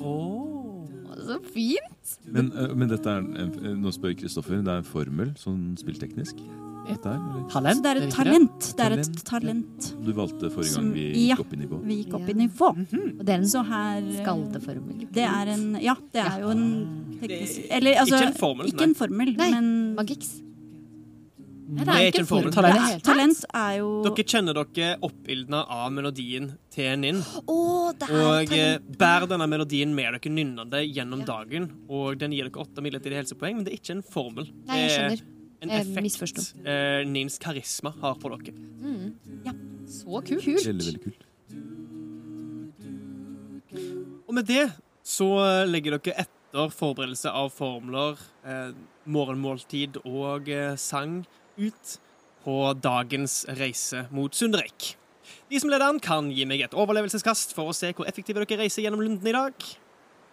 Oh. 0.00 0.84
Så 1.26 1.40
fint! 1.54 2.18
Men, 2.30 2.52
men 2.76 2.88
dette 2.90 3.10
er 3.10 3.24
en, 3.24 3.80
Nå 3.82 3.90
spør 3.94 4.14
Kristoffer. 4.20 4.60
Det 4.62 4.70
er 4.70 4.82
en 4.84 4.86
formel, 4.86 5.32
sånn 5.40 5.72
spillteknisk? 5.80 6.38
Dette 6.86 7.10
er, 7.10 7.16
eller? 7.18 7.46
Talent? 7.50 7.80
Det 7.82 7.90
er 7.90 8.00
et 8.04 8.12
talent. 8.14 8.66
Det 8.78 8.84
er 8.84 8.94
et 9.00 9.16
Talent. 9.26 9.88
Du 10.06 10.12
valgte 10.14 10.50
forrige 10.54 10.70
Som- 10.76 10.92
gang 10.92 10.94
vi 10.94 11.06
ja. 11.26 11.34
gikk 11.34 11.42
opp 11.42 11.54
i 11.56 11.58
nivå. 11.64 11.80
Vi 11.82 11.96
gikk 12.04 12.14
opp 12.20 12.28
i 12.30 12.36
nivå. 12.38 12.68
Og 12.70 13.24
det 13.26 13.34
er 13.34 13.40
en 13.40 13.48
Så 13.50 13.64
her 13.66 13.98
eh, 14.04 14.20
skaldeformel. 14.20 15.06
Det 15.16 15.26
er 15.26 15.50
en 15.56 15.66
Ja, 15.82 15.96
det 16.14 16.22
er 16.22 16.40
jo 16.44 16.52
en 16.54 16.64
teknisk 17.18 17.66
Eller 17.70 17.98
altså 18.04 18.20
Ikke 18.20 18.26
en 18.28 18.38
formel, 18.38 18.66
Ikke 18.70 18.86
en 18.86 18.94
formel, 18.94 19.34
Nei. 19.36 19.50
men 19.50 19.94
Magiks. 19.98 20.36
Nei, 21.68 21.84
Det 21.84 21.94
er 21.96 22.06
ikke 22.12 22.20
en 22.22 22.26
formel. 22.30 22.52
Talent. 22.54 23.02
talent 23.02 23.44
er 23.52 23.78
jo 23.80 23.86
Dere 24.04 24.24
kjenner 24.30 24.54
dere 24.54 24.90
oppildna 25.02 25.64
av 25.68 25.90
melodien 25.92 26.52
til 26.70 26.92
Ninn. 27.02 27.18
Oh, 27.48 27.88
Og 27.90 27.96
bærer 27.98 28.46
talent. 28.46 28.98
bær 29.00 29.26
denne 29.26 29.48
melodien 29.50 29.94
med 29.94 30.14
dere 30.14 30.30
nynnende 30.32 30.82
gjennom 30.86 31.24
dagen. 31.26 31.66
Og 31.90 32.18
den 32.20 32.30
gir 32.36 32.46
dere 32.48 32.62
åtte 32.62 32.80
midlertidige 32.84 33.18
helsepoeng, 33.24 33.56
men 33.58 33.64
det 33.66 33.72
er 33.74 33.80
ikke 33.80 33.96
en 33.96 34.02
formel. 34.06 34.46
Nei, 34.68 34.76
jeg 34.78 34.88
Det 34.88 34.92
er 34.92 35.16
skjønner. 35.16 35.32
En 35.62 35.70
effekt 35.70 36.02
misforsto. 36.04 36.42
eh, 36.64 37.02
Nins 37.08 37.38
karisma 37.38 37.90
har 38.00 38.14
på 38.14 38.30
dere. 38.30 38.54
Så 39.88 40.22
kult. 40.22 40.44
Veldig, 40.46 40.86
veldig 40.86 41.02
kult. 41.02 41.22
Og 44.28 44.34
med 44.34 44.46
det 44.48 44.66
så 45.06 45.28
legger 45.68 45.98
dere 45.98 46.14
etter 46.24 46.70
forberedelse 46.72 47.30
av 47.30 47.50
formler, 47.52 48.16
eh, 48.46 48.70
morgenmåltid 49.06 49.98
og 50.04 50.48
eh, 50.48 50.74
sang 50.76 51.24
ut 51.58 51.96
på 52.46 52.56
dagens 52.78 53.44
reise 53.58 54.06
mot 54.14 54.34
Sundereik. 54.34 54.94
De 55.50 55.60
som 55.62 55.70
leder 55.70 55.86
an, 55.88 55.98
kan 56.02 56.28
gi 56.34 56.44
meg 56.48 56.62
et 56.66 56.74
overlevelseskast 56.74 57.54
for 57.56 57.70
å 57.70 57.74
se 57.76 57.92
hvor 57.96 58.06
effektive 58.10 58.42
dere 58.42 58.60
reiser 58.64 58.84
gjennom 58.86 59.02
lunden 59.02 59.26
i 59.26 59.34
dag. 59.34 59.66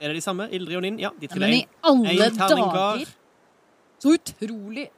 Er 0.02 0.12
det 0.12 0.20
de 0.20 0.26
samme? 0.26 0.50
Ildrid 0.54 0.78
og 0.80 0.86
Ninn? 0.86 1.00
Ja, 1.02 1.12
de 1.18 1.28
Ja, 1.28 1.34
triller 1.34 1.48
men 1.48 1.60
i 1.60 1.68
alle 1.82 2.30
dager! 2.38 3.14
Så 4.04 4.16
utrolig 4.18 4.90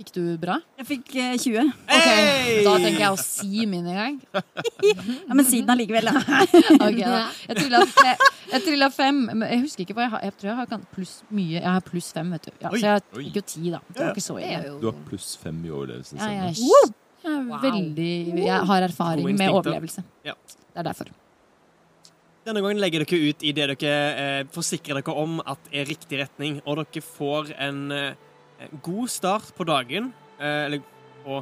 Fikk 0.00 0.14
du 0.16 0.22
bra? 0.40 0.54
Jeg 0.80 0.86
fikk 0.88 1.10
eh, 1.20 1.34
20. 1.36 1.58
Ok, 1.60 1.90
Hey! 1.92 2.60
Da 2.64 2.72
tenker 2.80 3.02
jeg 3.02 3.12
å 3.12 3.18
si 3.20 3.66
min 3.68 3.84
en 3.84 3.98
gang. 3.98 4.14
Ja, 4.80 5.34
men 5.36 5.44
si 5.44 5.58
den 5.60 5.72
allikevel, 5.74 6.08
da. 6.08 6.22
okay, 6.86 7.02
da. 7.04 7.18
Jeg 7.50 7.58
trilla 8.64 8.88
fe- 8.88 8.94
fem. 8.96 9.18
Men 9.28 9.44
jeg 9.44 9.60
husker 9.66 9.84
ikke 9.84 9.98
hva 9.98 10.06
jeg 10.06 10.12
har. 10.14 10.22
Jeg 10.24 10.36
tror 10.40 10.48
jeg 10.48 10.58
har 10.62 10.86
pluss 10.94 11.12
mye. 11.28 11.58
Jeg 11.58 11.66
har 11.68 11.84
pluss 11.84 12.08
fem, 12.16 12.30
vet 12.32 12.48
du. 12.48 12.52
Ja, 12.62 12.70
så 12.72 12.80
jeg 12.80 13.04
fikk 13.18 13.36
jo 13.36 13.42
ti, 13.52 13.64
da. 13.74 13.82
Det 13.90 14.00
var 14.00 14.14
ikke 14.14 14.24
så 14.24 14.38
er 14.40 14.54
ille. 14.54 14.72
Du 14.80 14.88
har 14.88 15.02
pluss 15.10 15.28
fem 15.42 15.60
i 15.68 15.74
overlevelse. 15.74 16.16
Ja, 16.16 16.30
jeg, 16.46 16.56
jeg 17.20 17.36
er 17.36 17.62
veldig 17.66 18.10
Jeg 18.40 18.70
har 18.72 18.88
erfaring 18.88 19.28
med 19.36 19.52
overlevelse. 19.60 20.06
Det 20.24 20.32
er 20.80 20.88
derfor. 20.88 21.12
Denne 22.48 22.64
gangen 22.64 22.80
legger 22.80 23.04
dere 23.04 23.20
ut 23.28 23.44
i 23.44 23.52
det 23.52 23.68
dere 23.74 23.94
eh, 24.24 24.40
forsikrer 24.56 25.02
dere 25.02 25.20
om 25.20 25.42
at 25.44 25.68
er 25.76 25.84
riktig 25.92 26.22
retning, 26.24 26.62
og 26.64 26.80
dere 26.80 27.04
får 27.04 27.52
en 27.60 27.84
eh, 27.92 28.28
god 28.82 29.10
start 29.10 29.54
på 29.56 29.66
dagen, 29.68 30.12
eh, 30.38 30.66
eller 30.66 30.84
på 31.24 31.40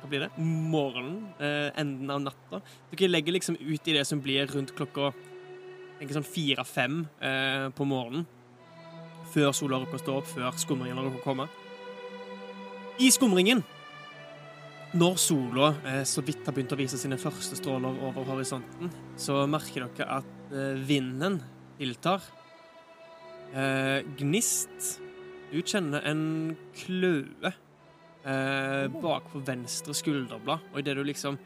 hva 0.00 0.08
blir 0.08 0.24
det? 0.24 0.30
Morgenen, 0.40 1.34
eh, 1.38 1.70
enden 1.80 2.10
av 2.10 2.22
natta. 2.24 2.62
Dere 2.90 3.10
legger 3.10 3.36
liksom 3.36 3.58
ut 3.60 3.88
i 3.88 3.92
det 3.92 4.06
som 4.08 4.20
blir 4.20 4.46
rundt 4.48 4.74
klokka 4.74 5.12
tenker 6.00 6.16
sånn 6.16 6.24
fire-fem 6.24 7.02
eh, 7.20 7.66
på 7.76 7.84
morgenen. 7.88 8.24
Før 9.34 9.52
sola 9.54 9.80
rukker 9.82 9.98
å 9.98 10.02
stå 10.02 10.14
opp, 10.16 10.30
før 10.32 10.56
skumringen 10.58 10.98
rukker 10.98 11.20
å 11.20 11.26
komme. 11.26 11.46
I 13.00 13.10
skumringen, 13.12 13.60
når 14.96 15.20
sola 15.20 15.70
eh, 15.86 16.02
så 16.08 16.24
vidt 16.24 16.48
har 16.48 16.56
begynt 16.56 16.72
å 16.74 16.80
vise 16.80 16.98
sine 16.98 17.20
første 17.20 17.58
stråler 17.58 18.00
over 18.08 18.26
horisonten, 18.32 18.90
så 19.20 19.44
merker 19.50 19.86
dere 19.86 20.20
at 20.20 20.56
eh, 20.56 20.80
vinden 20.88 21.38
tiltar. 21.78 22.24
Eh, 23.52 24.00
gnist, 24.18 24.96
du 25.50 25.58
kjenner 25.66 26.04
en 26.06 26.22
kløe 26.78 27.50
eh, 27.50 28.86
bak 29.02 29.30
på 29.32 29.42
venstre 29.46 29.94
skulderblad, 29.96 30.66
og 30.72 30.78
idet 30.82 30.96
du 30.98 31.02
liksom 31.06 31.38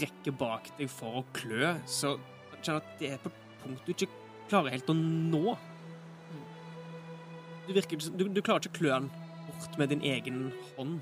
rekker 0.00 0.34
bak 0.36 0.72
deg 0.78 0.90
for 0.92 1.20
å 1.20 1.26
klø, 1.36 1.74
så 1.88 2.16
kjenner 2.60 2.80
du 2.80 2.82
at 2.82 2.96
det 3.00 3.12
er 3.14 3.22
på 3.22 3.30
et 3.30 3.42
punkt 3.62 3.86
du 3.86 3.92
ikke 3.94 4.10
klarer 4.50 4.74
helt 4.74 4.90
å 4.90 4.96
nå. 4.96 5.56
Du, 7.66 7.72
virker, 7.74 8.02
du, 8.14 8.28
du 8.30 8.42
klarer 8.42 8.62
ikke 8.62 8.74
å 8.74 8.78
klø 8.80 8.92
den 8.94 9.10
bort 9.46 9.78
med 9.78 9.94
din 9.94 10.02
egen 10.06 10.48
hånd. 10.76 10.98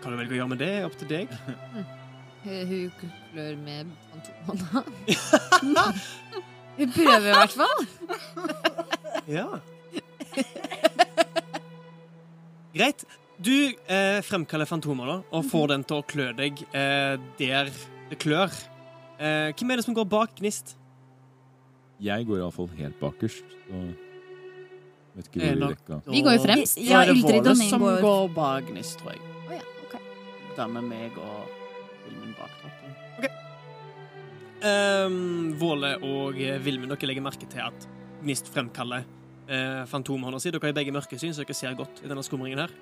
Hva 0.00 0.12
du 0.12 0.18
velger 0.20 0.36
å 0.36 0.40
gjøre 0.42 0.52
med 0.52 0.60
det, 0.62 0.72
er 0.76 0.88
opp 0.88 0.98
til 1.00 1.10
deg. 1.10 1.32
Hun 2.46 2.92
klør 3.00 3.56
med 3.58 3.96
fantomhånda. 4.12 5.86
Hun 6.76 6.92
prøver 6.92 7.30
i 7.32 7.34
hvert 7.40 7.56
fall. 7.56 8.92
Ja. 9.26 9.46
Greit. 12.76 13.04
Du 13.36 13.52
eh, 13.92 14.22
fremkaller 14.24 14.64
fantomer 14.68 15.08
da, 15.10 15.16
og 15.36 15.44
får 15.50 15.68
den 15.74 15.82
til 15.84 15.98
å 16.00 16.04
klø 16.08 16.30
deg 16.38 16.60
eh, 16.72 17.16
der 17.36 17.68
det 18.08 18.18
klør. 18.22 18.52
Eh, 19.20 19.50
hvem 19.56 19.72
er 19.74 19.80
det 19.80 19.84
som 19.84 19.96
går 19.96 20.06
bak 20.08 20.32
Gnist? 20.38 20.72
Jeg 22.00 22.24
går 22.28 22.40
iallfall 22.42 22.70
helt 22.78 22.96
bakerst. 23.00 23.44
Og 23.72 23.90
vet 25.16 25.28
ikke 25.28 25.42
hvor 25.42 25.52
i 25.52 25.70
rekka. 25.74 25.98
Vi 26.12 26.22
går 26.24 26.36
jo 26.38 26.42
fremst. 26.46 26.78
Det 26.80 26.92
er 26.96 27.10
det 27.10 27.16
Ildrid 27.18 27.40
og 27.42 27.46
Våle 27.50 27.68
som 27.68 27.84
går- 27.84 28.00
går 28.04 28.32
bak 28.36 28.70
Gnist, 28.70 28.98
tror 29.02 29.12
jeg. 29.16 29.20
Å 29.50 29.58
ja, 29.58 29.64
ok. 29.84 29.98
Dermed 30.56 30.88
meg 30.92 31.20
og 31.20 31.52
Vilmund 32.06 32.36
bak 32.40 32.56
trappen. 32.62 32.72
Um, 34.66 35.52
Våle 35.60 35.92
og 36.04 36.40
eh, 36.40 36.56
Vilmund, 36.64 36.92
dere 36.96 37.10
legger 37.12 37.24
merke 37.24 37.48
til 37.52 37.60
at 37.68 37.88
Gnist 38.22 38.48
fremkaller 38.52 39.04
eh, 39.48 39.82
fantomhånda 39.90 40.40
si. 40.42 40.50
Dere 40.54 40.68
har 40.70 40.76
begge 40.76 40.94
mørkesyn, 40.94 41.34
så 41.34 41.44
dere 41.44 41.54
ser 41.58 41.74
godt 41.78 42.02
i 42.04 42.10
denne 42.10 42.24
skumringen 42.26 42.62
her. 42.64 42.72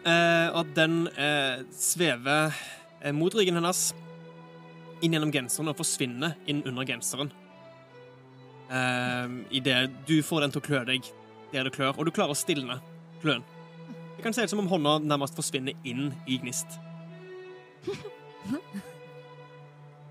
Eh, 0.00 0.46
og 0.54 0.62
at 0.64 0.74
den 0.78 1.02
eh, 1.12 1.62
svever 1.76 2.54
eh, 3.02 3.12
mot 3.16 3.34
ryggen 3.36 3.58
hennes, 3.60 3.90
inn 5.00 5.14
gjennom 5.16 5.32
genseren 5.32 5.70
og 5.72 5.78
forsvinner 5.78 6.34
inn 6.50 6.62
under 6.68 6.84
genseren. 6.88 7.30
Eh, 8.70 9.38
Idet 9.60 9.88
du 10.08 10.18
får 10.24 10.46
den 10.46 10.54
til 10.54 10.62
å 10.62 10.66
klø 10.68 10.84
deg 10.88 11.08
der 11.52 11.66
det 11.66 11.74
klør, 11.74 11.96
og 11.98 12.06
du 12.06 12.12
klarer 12.14 12.32
å 12.36 12.38
stilne 12.38 12.78
kløen. 13.24 13.42
Det 14.16 14.22
kan 14.22 14.34
se 14.36 14.44
ut 14.44 14.52
som 14.52 14.60
om 14.62 14.68
hånda 14.70 14.98
nærmest 15.02 15.34
forsvinner 15.34 15.74
inn 15.88 16.10
i 16.28 16.36
Gnist. 16.42 16.76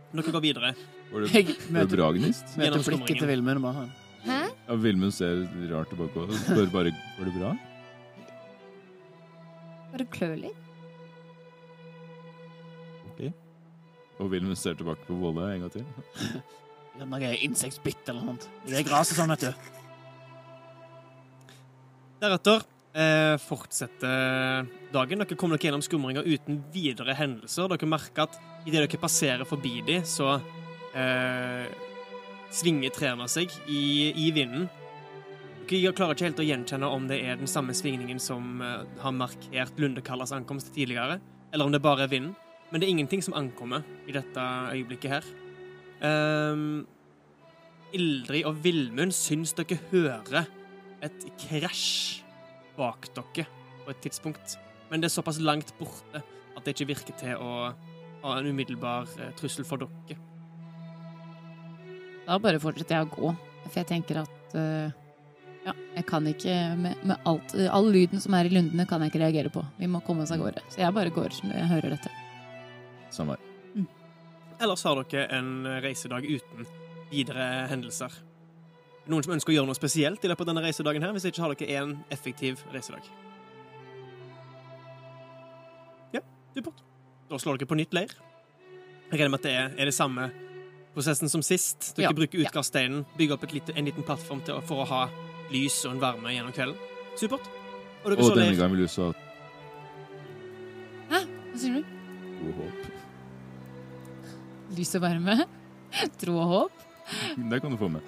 Dere 0.09 0.33
går 0.33 0.41
videre. 0.41 0.71
Var 1.11 1.21
det, 1.25 1.29
Jeg 1.33 1.45
går 1.53 1.85
det 1.85 1.97
bra, 1.97 2.07
Gnist? 2.17 2.55
møter 2.57 2.65
Gjennom 2.65 2.85
blikket 2.89 3.21
til 3.21 3.29
Vilmund. 3.29 3.91
Ja, 4.69 4.75
Vilmund 4.77 5.13
ser 5.15 5.47
rart 5.71 5.89
tilbake 5.89 6.21
og 6.21 6.33
spør 6.37 6.67
bare 6.69 6.91
går 6.93 7.25
det 7.25 7.31
bra. 7.39 7.55
Bare 9.89 10.05
klør 10.13 10.35
litt. 10.37 10.67
Ok. 13.09 13.23
Og 14.21 14.29
Vilmund 14.29 14.59
ser 14.61 14.77
tilbake 14.77 15.07
på 15.07 15.17
Volle 15.17 15.47
en 15.55 15.65
gang 15.65 15.73
til. 15.73 15.87
Det 16.99 17.05
er 17.05 17.09
Noe 17.09 17.31
insektbitt 17.47 18.09
eller 18.11 18.25
noe 18.25 18.33
sånt. 18.33 18.47
Det 18.67 18.75
er 18.75 18.83
gresset 18.83 19.15
sånn, 19.15 19.31
vet 19.31 19.45
du. 19.45 19.67
Deretter 22.19 22.65
eh, 22.91 23.35
fortsetter 23.39 24.67
dagen. 24.91 25.21
Dere 25.23 25.37
kommer 25.39 25.55
dere 25.55 25.69
gjennom 25.69 25.85
skumringer 25.85 26.27
uten 26.27 26.59
videre 26.73 27.15
hendelser. 27.15 27.71
Dere 27.71 27.87
merker 27.87 28.25
at 28.25 28.35
idet 28.65 28.83
dere 28.83 28.99
passerer 28.99 29.47
forbi 29.47 29.77
dem, 29.87 30.03
så 30.03 30.33
eh, 30.91 31.71
svinger 32.53 32.93
trærne 32.93 33.27
seg 33.31 33.53
i, 33.67 34.11
i 34.15 34.29
vinden. 34.35 34.67
Dere 35.69 35.93
klarer 35.93 36.15
ikke 36.15 36.25
helt 36.25 36.41
å 36.41 36.47
gjenkjenne 36.47 36.87
om 36.89 37.07
det 37.09 37.19
er 37.21 37.37
den 37.37 37.49
samme 37.49 37.75
svingningen 37.77 38.21
som 38.21 38.61
eh, 38.65 38.85
har 39.03 39.13
markert 39.13 39.81
Lundekallas 39.81 40.33
ankomst 40.33 40.71
tidligere, 40.73 41.19
eller 41.53 41.69
om 41.69 41.73
det 41.73 41.83
bare 41.83 42.07
er 42.07 42.13
vinden. 42.13 42.33
Men 42.69 42.81
det 42.81 42.87
er 42.87 42.95
ingenting 42.95 43.21
som 43.25 43.35
ankommer 43.37 43.85
i 44.09 44.13
dette 44.13 44.45
øyeblikket 44.73 45.13
her. 45.13 45.29
Um, 45.99 46.87
Ildrid 47.93 48.45
og 48.45 48.59
Vilmund 48.63 49.13
syns 49.17 49.55
dere 49.57 49.79
hører 49.89 50.49
et 51.05 51.25
krasj 51.41 52.21
bak 52.77 53.09
dere 53.15 53.47
på 53.83 53.93
et 53.93 54.01
tidspunkt. 54.05 54.57
Men 54.89 55.01
det 55.01 55.09
er 55.09 55.17
såpass 55.17 55.41
langt 55.41 55.73
borte 55.79 56.21
at 56.21 56.65
det 56.65 56.75
ikke 56.75 56.91
virker 56.93 57.17
til 57.17 57.41
å 57.41 57.53
ha 58.23 58.37
en 58.37 58.49
umiddelbar 58.49 59.09
eh, 59.19 59.33
trussel 59.37 59.67
for 59.67 59.81
dere. 59.81 60.28
Da 62.29 62.37
bare 62.37 62.61
fortsetter 62.61 62.99
jeg 62.99 63.07
å 63.07 63.13
gå. 63.13 63.29
For 63.65 63.81
jeg 63.81 63.89
tenker 63.89 64.21
at 64.21 64.53
uh, 64.53 64.89
Ja, 65.65 65.73
jeg 65.97 66.05
kan 66.09 66.27
ikke 66.29 66.55
med, 66.79 67.01
med 67.03 67.27
alt 67.27 67.55
All 67.73 67.89
lyden 67.91 68.21
som 68.21 68.35
er 68.37 68.47
i 68.47 68.53
lundene, 68.53 68.85
kan 68.89 69.01
jeg 69.01 69.11
ikke 69.11 69.23
reagere 69.23 69.51
på. 69.53 69.63
Vi 69.79 69.89
må 69.89 70.03
komme 70.05 70.25
oss 70.25 70.33
av 70.35 70.41
gårde. 70.41 70.61
Så 70.69 70.83
jeg 70.83 70.95
bare 70.95 71.13
går 71.13 71.39
når 71.43 71.57
jeg 71.57 71.69
hører 71.73 71.95
dette. 71.95 72.11
Samme 73.13 73.35
her. 73.35 73.45
Ellers 74.59 74.83
har 74.83 74.99
dere 74.99 75.25
en 75.37 75.51
reisedag 75.81 76.25
uten 76.27 76.67
videre 77.09 77.45
hendelser. 77.71 78.13
Noen 79.09 79.25
som 79.25 79.33
ønsker 79.33 79.53
å 79.53 79.55
gjøre 79.55 79.69
noe 79.71 79.77
spesielt 79.77 80.25
i 80.25 80.29
løpet 80.29 80.43
av 80.43 80.51
denne 80.51 80.63
reisedagen 80.67 81.05
her? 81.05 81.13
Hvis 81.15 81.25
ikke 81.29 81.41
har 81.41 81.55
dere 81.55 81.79
én 81.79 81.95
effektiv 82.13 82.61
reisedag. 82.73 83.07
Ja, 86.13 86.21
supert. 86.53 86.83
Da 87.31 87.39
slår 87.41 87.57
dere 87.57 87.71
på 87.71 87.79
nytt 87.79 87.95
leir. 87.95 88.13
Jeg 89.09 89.15
regner 89.15 89.33
med 89.33 89.41
at 89.41 89.47
det 89.47 89.55
er, 89.55 89.73
er 89.79 89.89
det 89.89 89.95
samme 89.95 90.27
prosessen 90.93 91.29
som 91.29 91.41
sist. 91.45 91.93
Dere 91.95 92.09
Ja. 92.09 92.13
bruker 92.13 92.39
utgangssteinen, 92.45 93.05
bygger 93.17 93.33
opp 93.37 93.43
et 93.43 93.53
lite, 93.53 93.73
en 93.77 93.85
liten 93.85 94.03
plattform 94.03 94.41
til, 94.45 94.55
å- 94.55 94.63
for 94.63 94.83
å 94.83 94.87
ha 94.87 95.09
lys 95.51 95.85
og 95.85 95.91
en 95.93 95.99
varme 95.99 96.29
gjennom 96.33 96.51
kvelden. 96.53 96.75
Supert. 97.17 97.41
Og 98.05 98.11
dere 98.11 98.19
Og 98.23 98.35
denne 98.35 98.45
gangen 98.45 98.57
gang 98.57 98.71
vil 98.71 98.79
du 98.79 98.87
så 98.87 99.13
Hva 101.09 101.57
sier 101.57 101.73
du? 101.73 101.83
tro 102.39 102.47
og 102.49 102.55
håp. 102.55 102.91
Lys 104.77 104.95
og 104.95 105.01
varme? 105.01 105.45
Tro 106.21 106.37
og 106.37 106.47
håp? 106.47 106.71
Det 107.49 107.61
kan 107.61 107.71
du 107.71 107.77
få 107.77 107.89
med. 107.89 108.01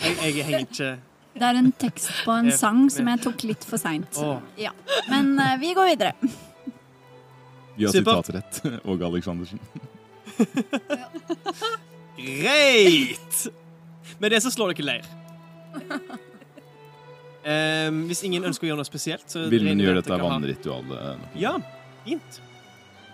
Jeg, 0.00 0.34
jeg 0.36 0.44
henger 0.44 0.64
ikke 0.66 0.88
Det 1.36 1.42
er 1.46 1.58
en 1.60 1.72
tekst 1.72 2.10
på 2.24 2.32
en 2.36 2.50
sang 2.52 2.90
som 2.92 3.06
jeg 3.10 3.20
tok 3.24 3.42
litt 3.44 3.64
for 3.64 3.78
seint. 3.80 4.18
Åh. 4.18 4.40
Men 5.10 5.38
uh, 5.38 5.56
vi 5.60 5.72
går 5.76 5.90
videre. 5.92 6.12
Vi 7.76 7.84
har 7.84 7.92
sitatrett. 7.92 8.60
Og 8.88 9.02
Aleksandersen. 9.04 9.60
Greit! 12.16 13.46
Med 14.18 14.32
det 14.32 14.40
så 14.44 14.50
slår 14.52 14.74
dere 14.74 14.86
leir. 14.86 15.08
Um, 17.46 18.06
hvis 18.10 18.24
ingen 18.26 18.46
ønsker 18.48 18.66
å 18.66 18.68
gjøre 18.72 18.80
noe 18.80 18.88
spesielt, 18.88 19.26
så 19.30 19.44
Vil 19.52 19.68
hun 19.68 19.80
gjøre 19.82 20.00
dette 20.00 20.18
vannritualet. 20.18 21.26
Ja, 21.38 21.54
fint. 22.06 22.40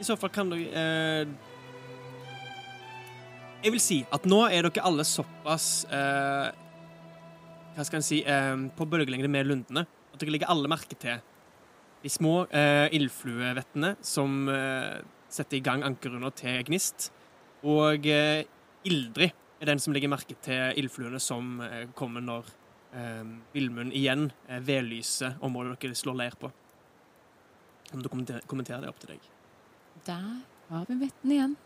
I 0.00 0.06
så 0.06 0.16
fall 0.18 0.32
kan 0.34 0.48
dere 0.50 0.66
uh, 0.72 1.26
Jeg 3.62 3.74
vil 3.74 3.82
si 3.82 3.98
at 4.10 4.24
nå 4.26 4.40
er 4.48 4.66
dere 4.66 4.86
alle 4.88 5.04
såpass 5.06 5.66
uh, 5.92 6.48
Hva 7.76 7.84
skal 7.86 8.00
en 8.00 8.06
si 8.06 8.18
eh, 8.26 8.56
På 8.74 8.88
bølgelengde 8.90 9.30
med 9.30 9.46
lundene 9.46 9.84
at 10.12 10.20
dere 10.20 10.34
legger 10.34 10.50
alle 10.52 10.68
merke 10.68 10.96
til 11.00 11.20
de 12.02 12.10
små 12.10 12.42
uh, 12.50 12.86
ildfluevettene 12.92 13.94
som 14.04 14.48
eh, 14.50 14.98
setter 15.32 15.58
i 15.58 15.64
gang 15.64 15.82
ankerrunder 15.86 16.34
til 16.36 16.60
gnist. 16.68 17.10
Og 17.64 18.06
eh, 18.10 18.42
Ildrid 18.88 19.32
er 19.62 19.70
den 19.70 19.80
som 19.82 19.94
legger 19.94 20.10
merke 20.12 20.34
til 20.42 20.78
ildfluene 20.82 21.20
som 21.22 21.60
eh, 21.64 21.84
kommer 21.98 22.24
når 22.24 22.48
eh, 22.92 23.22
Vilmund 23.54 23.94
igjen 23.96 24.28
eh, 24.48 24.58
vedlyser 24.66 25.36
området 25.46 25.78
dere 25.84 25.98
slår 25.98 26.18
leir 26.18 26.36
på. 26.40 26.50
Om 27.92 28.02
du 28.02 28.08
kommenter- 28.12 28.44
kommenterer 28.50 28.82
det 28.84 28.90
opp 28.92 29.00
til 29.02 29.14
deg. 29.14 29.28
Der 30.08 30.24
har 30.72 30.86
vi 30.88 30.96
vettene 31.04 31.36
igjen. 31.36 31.56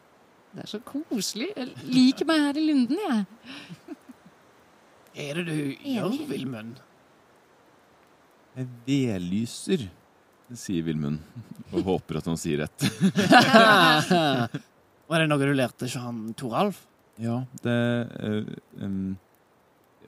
Det 0.56 0.64
er 0.64 0.70
så 0.70 0.80
koselig. 0.86 1.50
Jeg 1.56 1.72
liker 1.90 2.28
meg 2.28 2.40
her 2.46 2.58
i 2.60 2.64
lunden, 2.66 3.00
jeg. 3.02 3.24
Hva 5.16 5.24
er 5.26 5.38
det 5.40 5.44
du 5.48 5.86
gjør, 5.90 6.14
Vilmund? 6.30 6.78
Jeg 8.56 8.68
vedlyser, 8.86 9.86
sier 10.54 10.84
Vilmund. 10.86 11.18
Og 11.72 11.82
håper 11.86 12.20
at 12.20 12.28
han 12.30 12.38
sier 12.38 12.62
rett. 12.62 12.86
Var 15.10 15.22
det 15.22 15.28
noe 15.30 15.42
du 15.42 15.54
lærte 15.54 15.88
ikke 15.88 16.02
han 16.02 16.20
Toralf? 16.38 16.82
Ja, 17.22 17.40
det 17.64 17.76
eh, 18.20 18.50
em, 18.84 19.16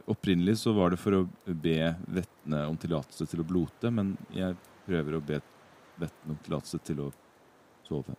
Opprinnelig 0.08 0.58
så 0.62 0.72
var 0.72 0.92
det 0.92 0.98
for 1.00 1.18
å 1.18 1.22
be 1.44 1.90
vettene 2.16 2.62
om 2.68 2.76
tillatelse 2.80 3.26
til 3.28 3.42
å 3.42 3.48
blote, 3.48 3.90
men 3.92 4.14
jeg 4.32 4.56
prøver 4.86 5.18
å 5.18 5.20
be 5.20 5.40
vettene 6.00 6.32
om 6.32 6.38
tillatelse 6.46 6.78
til 6.88 7.02
å 7.04 7.08
sove. 7.84 8.14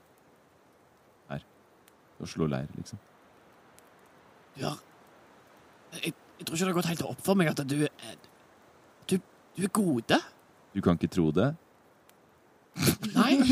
Her. 1.32 1.41
Og 2.21 2.29
slå 2.29 2.45
leir, 2.49 2.69
liksom. 2.77 3.01
Du 4.53 4.62
har 4.67 4.77
jeg, 5.97 6.13
jeg 6.38 6.45
tror 6.45 6.55
ikke 6.55 6.65
det 6.65 6.69
har 6.69 6.77
gått 6.77 6.91
helt 6.91 7.08
opp 7.08 7.21
for 7.25 7.39
meg 7.39 7.49
at 7.49 7.63
du 7.65 7.79
er 7.82 7.89
Du, 9.10 9.15
du 9.58 9.63
er 9.65 9.73
gode. 9.73 10.19
Du 10.75 10.84
kan 10.86 10.99
ikke 10.99 11.10
tro 11.15 11.32
det? 11.34 11.49
Nei. 13.15 13.34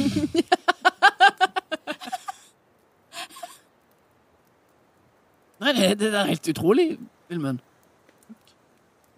Nei, 5.58 5.74
det, 5.74 6.00
det 6.00 6.14
er 6.14 6.30
helt 6.30 6.50
utrolig, 6.54 7.00
Vilmund. 7.32 7.60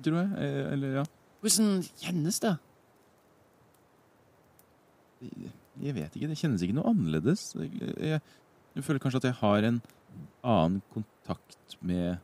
Tror 0.04 0.18
jeg. 0.22 0.30
Eh, 0.40 0.74
Eller 0.74 0.90
ja. 1.02 1.04
Hvordan 1.44 1.84
kjennes 2.00 2.40
det? 2.44 2.56
Jeg 5.80 5.96
vet 5.96 6.16
ikke. 6.16 6.30
Det 6.32 6.38
kjennes 6.40 6.64
ikke 6.64 6.76
noe 6.78 6.92
annerledes. 6.92 7.50
Jeg, 7.60 8.20
jeg, 8.76 8.84
føler 8.84 9.04
kanskje 9.04 9.22
at 9.24 9.30
jeg 9.30 9.40
har 9.42 9.68
en 9.68 9.82
annen 10.44 10.80
kontakt 10.94 11.78
med 11.84 12.20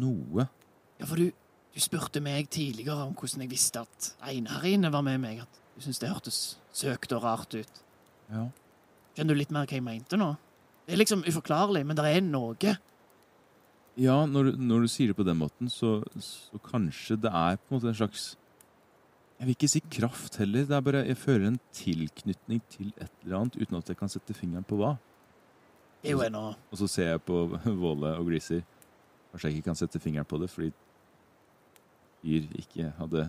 noe. 0.00 0.48
Ja, 0.96 1.04
for 1.04 1.20
du, 1.20 1.28
du 1.72 1.80
spurte 1.84 2.20
meg 2.24 2.48
tidligere 2.52 3.04
om 3.04 3.14
hvordan 3.16 3.44
jeg 3.44 3.52
visste 3.52 3.84
at 3.84 4.10
Einar 4.28 4.64
inne 4.68 4.92
var 4.92 5.04
med 5.06 5.20
meg. 5.22 5.44
At 5.44 5.62
du 5.76 5.84
syntes 5.84 6.00
det 6.00 6.08
hørtes 6.10 6.40
søkt 6.72 7.12
og 7.12 7.22
rart 7.24 7.54
ut. 7.54 7.80
Ja. 8.32 8.48
Skjønner 9.14 9.36
du 9.36 9.40
litt 9.40 9.52
mer 9.54 9.68
hva 9.68 9.76
jeg 9.76 9.84
mente 9.84 10.18
nå? 10.20 10.32
Det 10.86 10.94
er 10.94 11.00
liksom 11.02 11.24
uforklarlig, 11.26 11.82
men 11.86 11.98
det 11.98 12.06
er 12.08 12.24
noe. 12.24 12.76
Ja, 13.96 14.16
når, 14.28 14.54
når 14.60 14.84
du 14.84 14.90
sier 14.92 15.10
det 15.10 15.16
på 15.18 15.26
den 15.26 15.38
måten, 15.40 15.70
så, 15.72 15.98
så 16.20 16.60
kanskje 16.64 17.16
det 17.20 17.32
er 17.32 17.56
på 17.56 17.70
en 17.70 17.78
måte 17.78 17.90
en 17.92 17.96
slags 17.96 18.34
Jeg 19.36 19.48
vil 19.48 19.56
ikke 19.56 19.68
si 19.68 19.82
kraft 19.92 20.36
heller. 20.40 20.64
Det 20.68 20.76
er 20.76 20.84
bare 20.84 21.04
Jeg 21.06 21.16
føler 21.20 21.48
en 21.50 21.60
tilknytning 21.76 22.62
til 22.72 22.92
et 22.96 23.12
eller 23.24 23.40
annet 23.40 23.56
uten 23.60 23.76
at 23.76 23.88
jeg 23.92 24.00
kan 24.00 24.12
sette 24.12 24.36
fingeren 24.36 24.64
på 24.64 24.78
hva. 24.80 24.94
Det 26.00 26.12
er 26.12 26.16
jo 26.16 26.24
ennå 26.24 26.44
Og 26.70 26.80
så 26.80 26.88
ser 26.88 27.10
jeg 27.14 27.24
på 27.24 27.42
Våle 27.82 28.14
og 28.16 28.28
Greasy. 28.28 28.62
Kanskje 29.32 29.50
jeg 29.50 29.58
ikke 29.58 29.70
kan 29.70 29.80
sette 29.80 30.00
fingeren 30.00 30.28
på 30.28 30.40
det 30.40 30.52
fordi 30.52 30.72
Yr 32.26 32.46
ikke 32.58 32.92
hadde 32.96 33.28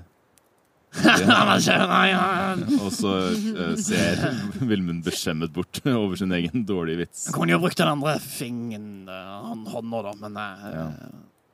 Og 2.77 2.91
så 2.95 3.13
uh, 3.29 3.73
ser 3.79 4.21
Vilmund 4.65 5.03
beskjemmet 5.05 5.53
bort 5.53 5.81
over 5.91 6.15
sin 6.19 6.31
egen 6.35 6.65
dårlige 6.67 7.03
vits. 7.03 7.25
Han 7.27 7.35
kunne 7.37 7.53
jo 7.53 7.61
brukt 7.61 7.77
den 7.77 7.91
andre 7.91 8.17
fingeren, 8.23 9.07
uh, 9.09 9.49
han 9.49 9.65
hånda, 9.67 10.03
da, 10.09 10.13
men 10.23 10.39
uh, 10.39 10.67
Ja. 10.73 10.87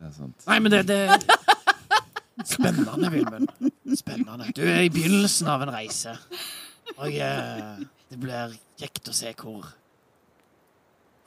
Det 0.03 0.09
er 0.09 0.15
sant. 0.17 0.45
Nei, 0.49 0.59
men 0.59 0.73
det, 0.73 0.81
det 0.89 1.01
Spennende, 2.53 3.09
Vilmund. 3.13 3.47
Spennende. 3.95 4.49
Du 4.57 4.63
er 4.65 4.81
i 4.83 4.91
begynnelsen 4.91 5.47
av 5.47 5.63
en 5.63 5.71
reise. 5.71 6.15
Og 6.97 7.13
uh, 7.13 7.79
det 8.11 8.19
blir 8.19 8.57
kjekt 8.81 9.09
å 9.09 9.15
se 9.15 9.31
hvor 9.39 9.71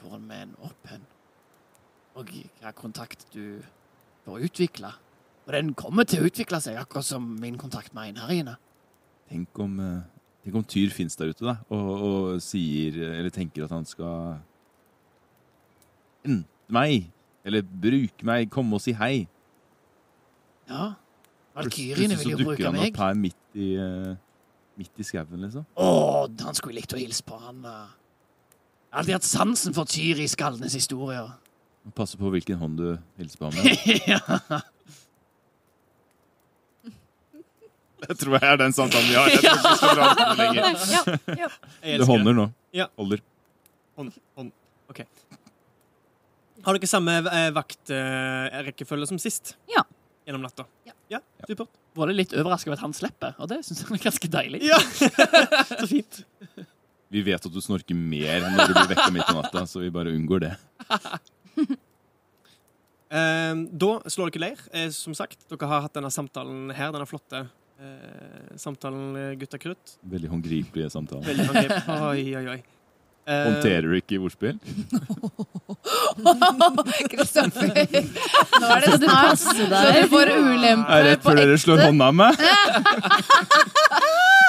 Hvor 0.02 0.18
vi 0.20 0.36
ender 0.36 0.66
opp 0.68 0.90
hen. 0.92 1.06
Og 2.16 2.28
hva 2.60 2.72
kontakt 2.76 3.26
du 3.32 3.62
bør 4.26 4.44
utvikle. 4.44 4.92
Og 5.46 5.52
den 5.54 5.74
kommer 5.78 6.04
til 6.08 6.22
å 6.24 6.26
utvikle 6.26 6.58
seg, 6.60 6.76
akkurat 6.80 7.06
som 7.06 7.26
min 7.40 7.56
kontakt 7.60 7.94
med 7.94 8.10
einherjene. 8.10 8.56
Tenk 9.30 9.58
om, 9.62 9.78
eh, 9.80 10.02
tenk 10.44 10.56
om 10.58 10.64
Tyr 10.66 10.90
fins 10.94 11.14
der 11.18 11.30
ute, 11.30 11.44
da, 11.46 11.56
og, 11.70 11.88
og 12.06 12.42
sier 12.42 12.94
Eller 13.12 13.30
tenker 13.34 13.64
at 13.66 13.70
han 13.74 13.84
skal 13.86 14.36
Hente 16.26 16.72
meg, 16.74 17.08
eller 17.46 17.62
bruke 17.62 18.26
meg, 18.26 18.48
komme 18.50 18.74
og 18.74 18.82
si 18.82 18.94
hei. 18.98 19.28
Ja. 20.66 20.94
Plutselig 21.56 22.08
så 22.10 22.16
vil 22.18 22.32
jo 22.32 22.38
dukker 22.40 22.48
bruke 22.50 22.64
han 22.66 22.74
meg. 22.80 22.90
opp 22.90 22.98
her 23.04 23.14
midt 23.14 23.54
i, 23.54 23.68
eh, 23.78 24.16
midt 24.76 24.98
i 24.98 25.06
skauen, 25.06 25.44
liksom. 25.46 25.66
Å, 25.78 25.86
han 26.42 26.58
skulle 26.58 26.80
likt 26.80 26.92
å 26.96 26.98
hilse 26.98 27.22
på 27.26 27.38
han. 27.40 27.62
eh. 27.64 27.86
Jeg 28.90 28.92
har 28.96 29.02
alltid 29.04 29.14
hatt 29.20 29.28
sansen 29.28 29.74
for 29.76 29.84
Tyr 29.86 30.18
i 30.24 30.26
Skaldenes 30.26 30.74
historier. 30.74 31.30
Passe 31.94 32.18
på 32.18 32.30
hvilken 32.34 32.58
hånd 32.58 32.78
du 32.80 32.88
hilser 33.20 33.38
på 33.38 33.50
ham 33.50 33.54
med. 33.62 33.76
ja. 34.10 34.60
Det 38.06 38.16
tror 38.20 38.36
jeg 38.38 38.50
er 38.52 38.60
den 38.60 38.74
samtalen 38.76 39.08
vi 39.08 39.16
har. 39.18 39.30
Jeg 39.30 39.42
tror 39.42 39.56
ikke 39.56 39.72
vi 39.72 39.80
skal 39.80 39.96
dra 39.98 40.10
den 40.10 40.28
noe 40.30 40.36
lenger. 40.42 41.18
Jeg 41.40 41.50
Du 41.50 41.90
elsker 41.96 42.12
hånder 42.12 42.36
nå. 42.36 42.46
Ja. 42.76 42.86
Holder. 43.00 43.22
Hånd, 43.96 44.12
hånd. 44.38 44.52
OK. 44.92 45.02
Har 46.66 46.76
dere 46.76 46.90
samme 46.90 47.16
eh, 47.30 47.48
vaktrekkefølge 47.56 49.10
som 49.10 49.20
sist? 49.22 49.54
Ja. 49.70 49.84
Gjennom 50.26 50.42
natta? 50.42 50.66
Ja. 50.86 50.94
ja 51.14 51.20
supert. 51.46 51.70
Var 51.96 52.10
det 52.10 52.16
litt 52.18 52.32
overraska 52.36 52.68
over 52.68 52.76
at 52.76 52.84
han 52.84 52.94
slipper, 52.96 53.36
og 53.40 53.48
det 53.48 53.62
syns 53.64 53.84
jeg 53.84 53.94
er 53.94 54.02
ganske 54.02 54.30
deilig. 54.32 54.60
Ja! 54.66 54.80
Så 55.80 55.86
fint. 55.88 56.18
Vi 57.14 57.22
vet 57.24 57.46
at 57.46 57.54
du 57.54 57.60
snorker 57.62 57.96
mer 57.96 58.44
når 58.50 58.68
du 58.68 58.74
blir 58.74 58.90
vekka 58.90 59.10
midt 59.14 59.28
på 59.28 59.36
natta, 59.38 59.62
så 59.70 59.80
vi 59.84 59.92
bare 59.94 60.14
unngår 60.16 60.48
det. 60.48 60.54
Eh, 63.06 63.52
da 63.78 63.88
slår 64.10 64.32
dere 64.34 64.40
leir. 64.42 64.62
Eh, 64.74 64.88
som 64.90 65.14
sagt, 65.14 65.44
dere 65.46 65.68
har 65.70 65.84
hatt 65.84 65.94
denne 65.94 66.10
samtalen 66.10 66.72
her, 66.74 66.90
denne 66.90 67.06
flotte 67.06 67.44
eh, 67.80 68.56
samtalen, 68.60 69.36
gutta 69.40 69.58
krutt. 69.62 69.96
Veldig 70.06 70.30
håndgripelige 70.32 70.90
samtaler. 70.92 71.26
Veldig 71.28 71.48
angrep. 71.50 71.92
Oi, 72.12 72.24
oi, 72.40 72.46
oi. 72.56 72.62
Eh, 73.26 73.42
Håndterer 73.48 73.88
du 73.90 73.96
ikke 73.98 74.20
ordspill? 74.22 74.58
Kristoffer. 77.10 77.72
Nå 78.60 78.68
er 78.70 78.84
det 78.84 78.92
snart 79.00 79.40
så 79.42 79.66
du 79.66 80.04
får 80.12 80.30
ulempe 80.30 80.86
Er 80.94 81.02
det 81.02 81.10
rett 81.16 81.24
før 81.26 81.40
dere 81.40 81.56
slår 81.58 81.82
hånda 81.88 82.06
av 82.12 82.14
meg? 82.20 82.38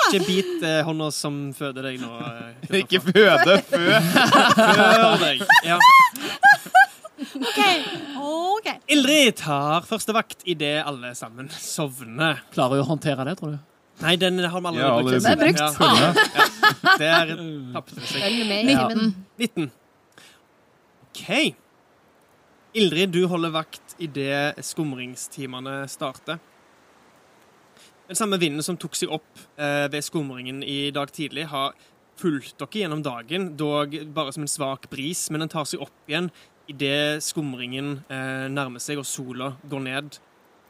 Ikke 0.07 0.21
bit 0.27 0.61
eh, 0.63 0.81
hånda 0.87 1.09
som 1.11 1.39
føder 1.57 1.89
deg 1.89 1.97
nå. 2.03 2.11
eh, 2.21 2.77
Ikke 2.83 3.01
føde 3.03 3.57
fø! 3.67 3.81
Føder 4.61 5.17
deg. 5.25 5.41
Ja. 5.67 5.79
OK. 7.41 7.59
Ildrid 8.87 9.35
tar 9.41 9.83
første 9.87 10.13
vakt 10.15 10.45
idet 10.47 10.77
alle 10.87 11.11
sammen 11.17 11.49
sovner. 11.51 12.39
Klarer 12.53 12.79
hun 12.79 12.85
å 12.85 12.91
håndtere 12.93 13.25
det, 13.27 13.33
tror 13.39 13.57
du? 13.57 13.59
Nei, 13.99 14.13
den 14.21 14.37
har 14.39 14.61
vi 14.61 14.69
allerede 14.69 14.87
ja, 14.87 15.01
brukt. 15.01 15.23
Det 15.25 15.31
er 15.31 15.39
brukt. 15.41 15.59
Ja. 15.59 16.11
Ja. 16.37 16.97
Der 17.01 17.31
tapte 17.73 17.97
vi 17.97 18.05
seg. 18.05 18.21
Følg 18.21 18.43
med 18.47 18.69
i 18.69 18.75
Ja. 18.75 18.87
timen. 18.91 19.15
19. 19.41 19.71
OK. 21.07 21.55
Ildrid, 22.77 23.11
du 23.11 23.25
holder 23.27 23.51
vakt 23.55 23.95
idet 23.99 24.59
skumringstimene 24.63 25.79
starter. 25.89 26.39
Den 28.07 28.15
samme 28.15 28.37
vinden 28.39 28.63
som 28.63 28.77
tok 28.79 28.95
seg 28.95 29.11
opp 29.11 29.41
eh, 29.59 29.87
ved 29.91 30.05
skumringen 30.05 30.61
i 30.63 30.91
dag 30.95 31.11
tidlig, 31.11 31.47
har 31.51 31.73
fulgt 32.17 32.55
dere 32.61 32.83
gjennom 32.85 33.01
dagen, 33.03 33.49
dog 33.59 33.97
bare 34.15 34.31
som 34.33 34.45
en 34.45 34.51
svak 34.51 34.87
bris, 34.89 35.25
men 35.33 35.43
den 35.43 35.51
tar 35.51 35.65
seg 35.67 35.81
opp 35.83 36.07
igjen 36.07 36.29
idet 36.67 37.23
skumringen 37.23 38.01
eh, 38.11 38.47
nærmer 38.51 38.81
seg 38.83 38.99
og 39.01 39.05
sola 39.07 39.53
går 39.69 39.83
ned 39.85 40.17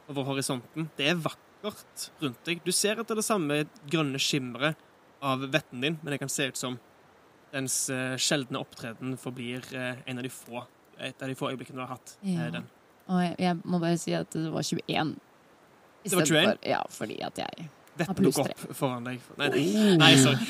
over 0.08 0.24
horisonten. 0.30 0.88
Det 0.96 1.08
er 1.10 1.18
vakkert 1.20 2.08
rundt 2.22 2.44
deg. 2.46 2.60
Du 2.64 2.70
ser 2.72 3.00
etter 3.02 3.18
det 3.18 3.24
samme 3.26 3.64
grønne 3.90 4.20
skimmeret 4.22 4.78
av 5.22 5.42
vetten 5.50 5.82
din, 5.82 5.96
men 6.02 6.14
det 6.14 6.20
kan 6.22 6.30
se 6.30 6.46
ut 6.52 6.56
som 6.60 6.78
dens 7.52 7.88
eh, 7.90 8.14
sjeldne 8.20 8.60
opptreden 8.60 9.16
forblir 9.18 9.64
eh, 9.74 10.02
en 10.06 10.20
av 10.20 10.26
de 10.26 10.30
få, 10.32 10.62
et 11.00 11.22
av 11.24 11.30
de 11.30 11.34
få 11.38 11.50
øyeblikkene 11.50 11.80
du 11.80 11.84
har 11.86 11.96
hatt. 11.96 12.16
eh, 12.22 12.34
Ja. 12.36 12.50
den. 12.58 12.68
Og 13.08 13.22
jeg, 13.24 13.34
jeg 13.40 13.56
må 13.64 13.78
bare 13.80 13.96
si 13.98 14.12
at 14.12 14.30
det 14.36 14.50
var 14.52 14.62
21. 14.62 15.14
Det 16.04 16.12
var 16.14 16.26
21? 16.28 16.44
For, 16.44 16.58
Ja, 16.68 16.82
fordi 16.92 17.16
at 17.24 17.38
jeg 17.40 17.68
Pluss 18.18 18.38
dukker 18.38 18.54
opp 18.54 18.76
foran 18.78 19.06
deg. 19.08 19.22
Nei, 19.40 19.48
nei, 19.54 19.96
nei 20.00 20.10
sorry. 20.20 20.46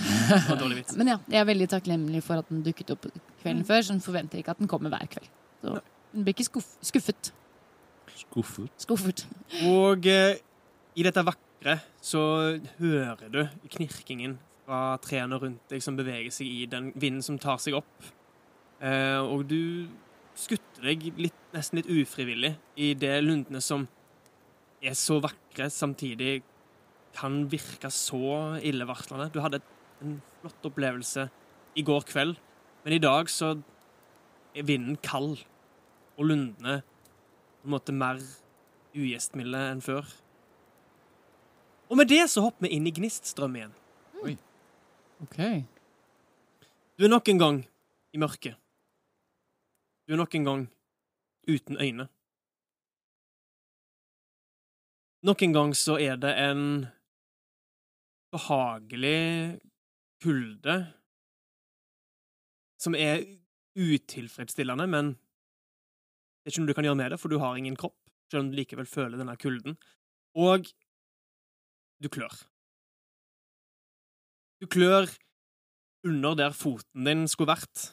Det 0.00 0.40
var 0.48 0.60
dårlig 0.60 0.80
vits. 0.80 0.96
Men 1.00 1.12
ja, 1.12 1.16
jeg 1.32 1.40
er 1.42 1.48
veldig 1.48 1.68
takknemlig 1.72 2.22
for 2.26 2.42
at 2.42 2.50
den 2.52 2.62
dukket 2.66 2.92
opp 2.94 3.08
kvelden 3.42 3.64
før, 3.68 3.82
så 3.86 3.94
den 3.96 4.04
forventer 4.04 4.40
ikke 4.40 4.54
at 4.54 4.62
den 4.62 4.70
kommer 4.70 4.92
hver 4.92 5.08
kveld. 5.10 5.30
Så 5.62 5.78
den 6.12 6.26
blir 6.26 6.36
ikke 6.36 6.48
skuff 6.48 6.68
skuffet. 6.84 7.32
Skuffet. 8.20 8.70
Skuffet. 8.84 9.24
Og 9.70 10.06
eh, 10.10 10.40
i 10.98 11.06
dette 11.06 11.24
vakre 11.24 11.78
så 12.04 12.22
hører 12.78 13.28
du 13.32 13.42
knirkingen 13.76 14.38
fra 14.66 14.96
trærne 15.02 15.38
rundt 15.40 15.72
deg 15.72 15.82
som 15.84 15.96
beveger 15.98 16.32
seg 16.34 16.50
i 16.50 16.66
den 16.70 16.92
vinden 16.94 17.24
som 17.24 17.38
tar 17.40 17.60
seg 17.62 17.78
opp. 17.80 18.10
Eh, 18.80 19.20
og 19.20 19.46
du 19.50 19.88
skutter 20.38 20.90
deg 20.90 21.10
litt, 21.20 21.40
nesten 21.54 21.80
litt 21.80 21.90
ufrivillig 21.90 22.54
i 22.80 22.92
det 22.98 23.16
lundene 23.24 23.60
som 23.64 23.86
er 24.80 24.94
så 24.96 25.18
vakre, 25.20 25.68
samtidig 25.70 26.40
kan 27.16 27.42
virke 27.50 27.90
så 27.92 28.58
illevarslende. 28.62 29.30
Du 29.32 29.40
hadde 29.42 29.60
en 30.02 30.20
flott 30.40 30.70
opplevelse 30.70 31.28
i 31.76 31.84
går 31.86 32.06
kveld, 32.08 32.36
men 32.84 32.96
i 32.96 33.02
dag 33.02 33.30
så 33.30 33.54
er 34.56 34.66
vinden 34.66 34.96
kald, 35.04 35.38
og 36.18 36.26
lundene 36.26 36.80
på 37.60 37.68
en 37.68 37.74
måte 37.74 37.94
mer 37.96 38.20
ugjestmilde 38.96 39.60
enn 39.70 39.82
før. 39.84 40.08
Og 41.90 41.98
med 41.98 42.10
det 42.10 42.22
så 42.30 42.44
hopper 42.44 42.66
vi 42.66 42.76
inn 42.76 42.86
i 42.86 42.94
Gniststrøm 42.94 43.56
igjen. 43.58 43.72
Oi. 44.22 44.36
OK. 45.24 45.38
Du 46.96 47.06
er 47.06 47.12
nok 47.12 47.28
en 47.32 47.40
gang 47.40 47.58
i 48.14 48.20
mørket. 48.20 48.56
Du 50.06 50.14
er 50.14 50.20
nok 50.20 50.34
en 50.34 50.46
gang 50.46 50.64
uten 51.48 51.80
øyne. 51.80 52.06
Nok 55.22 55.42
en 55.42 55.52
gang 55.52 55.74
så 55.76 55.98
er 56.00 56.16
det 56.16 56.32
en 56.40 56.62
behagelig 58.30 59.60
kulde 60.22 60.76
som 62.80 62.94
er 62.96 63.24
utilfredsstillende, 63.76 64.86
men 64.88 65.12
det 65.14 66.48
er 66.48 66.52
ikke 66.54 66.62
noe 66.62 66.70
du 66.70 66.76
kan 66.76 66.86
gjøre 66.88 67.00
med 67.00 67.12
det, 67.12 67.20
for 67.20 67.32
du 67.32 67.38
har 67.42 67.58
ingen 67.58 67.76
kropp, 67.76 67.98
selv 68.30 68.44
om 68.44 68.52
du 68.52 68.56
likevel 68.56 68.88
føler 68.88 69.20
denne 69.20 69.36
kulden. 69.40 69.76
Og 70.38 70.70
du 72.00 72.08
klør. 72.08 72.32
Du 74.60 74.66
klør 74.70 75.10
under 76.06 76.36
der 76.36 76.56
foten 76.56 77.04
din 77.04 77.26
skulle 77.28 77.52
vært, 77.52 77.90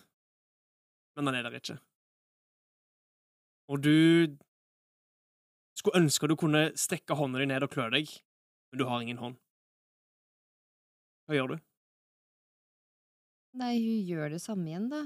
men 1.16 1.28
den 1.28 1.36
er 1.36 1.48
der 1.48 1.58
ikke. 1.60 1.78
Og 3.68 3.84
du 3.84 4.38
skulle 5.78 6.00
ønske 6.00 6.28
du 6.28 6.36
kunne 6.40 6.70
strekke 6.80 7.18
hånda 7.20 7.42
di 7.42 7.50
ned 7.52 7.66
og 7.68 7.74
klø 7.74 7.90
deg, 7.92 8.08
men 8.72 8.80
du 8.80 8.88
har 8.88 9.04
ingen 9.04 9.20
hånd. 9.20 9.36
Hva 11.28 11.36
gjør 11.36 11.52
du? 11.52 11.58
Nei, 13.60 13.74
hun 13.82 14.06
gjør 14.08 14.36
det 14.36 14.40
samme 14.40 14.70
igjen, 14.70 14.88
da. 14.92 15.02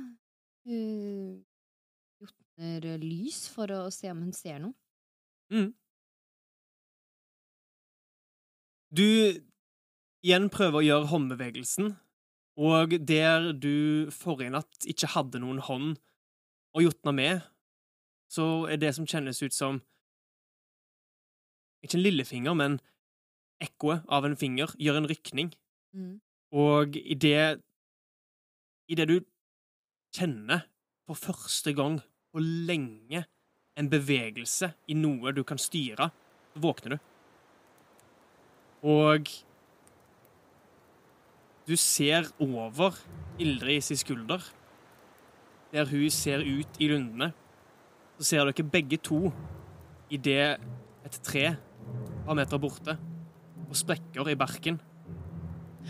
Hun 0.70 1.40
jotner 2.22 3.00
lys 3.02 3.48
for 3.50 3.72
å 3.74 3.86
se 3.94 4.12
om 4.12 4.22
hun 4.28 4.36
ser 4.36 4.60
noe. 4.62 4.76
Mm. 5.52 5.72
Du 8.92 9.08
igjen 10.22 10.50
prøver 10.54 10.82
å 10.82 10.86
gjøre 10.86 11.10
håndbevegelsen, 11.10 11.96
og 12.62 12.94
der 13.08 13.50
du 13.58 14.12
forrige 14.14 14.54
natt 14.54 14.86
ikke 14.86 15.10
hadde 15.16 15.42
noen 15.42 15.64
hånd 15.64 15.96
å 16.78 16.84
jotne 16.84 17.16
med, 17.16 17.48
så 18.32 18.68
er 18.70 18.78
det 18.80 18.94
som 18.96 19.08
kjennes 19.10 19.42
ut 19.42 19.56
som 19.56 19.82
ikke 21.82 21.98
en 21.98 22.06
lillefinger, 22.06 22.54
men 22.54 22.78
ekkoet 23.64 24.06
av 24.12 24.28
en 24.28 24.38
finger, 24.38 24.70
gjør 24.78 25.02
en 25.02 25.10
rykning. 25.10 25.50
Mm. 25.94 26.20
Og 26.52 26.96
i 26.96 27.16
det 27.16 27.62
I 28.92 28.96
det 28.96 29.08
du 29.08 29.20
kjenner 30.16 30.66
for 31.08 31.16
første 31.16 31.72
gang 31.74 32.00
på 32.32 32.42
lenge 32.44 33.24
en 33.80 33.90
bevegelse 33.92 34.74
i 34.92 34.96
noe 35.00 35.32
du 35.32 35.46
kan 35.48 35.60
styre, 35.62 36.10
så 36.52 36.64
våkner 36.64 36.96
du. 36.96 36.98
Og 38.92 39.30
du 41.68 41.76
ser 41.80 42.28
over 42.42 42.98
Ildrid 43.40 43.86
sin 43.86 44.00
skulder, 44.00 44.44
der 45.72 45.88
hun 45.88 46.10
ser 46.12 46.44
ut 46.44 46.80
i 46.80 46.90
lundene. 46.92 47.32
Så 48.18 48.32
ser 48.32 48.50
dere 48.50 48.68
begge 48.68 49.00
to 49.00 49.32
idet 50.12 50.60
et 51.06 51.20
tre 51.24 51.56
par 52.26 52.36
meter 52.38 52.60
borte 52.62 52.98
og 53.70 53.78
sprekker 53.78 54.28
i 54.34 54.36
barken. 54.36 54.82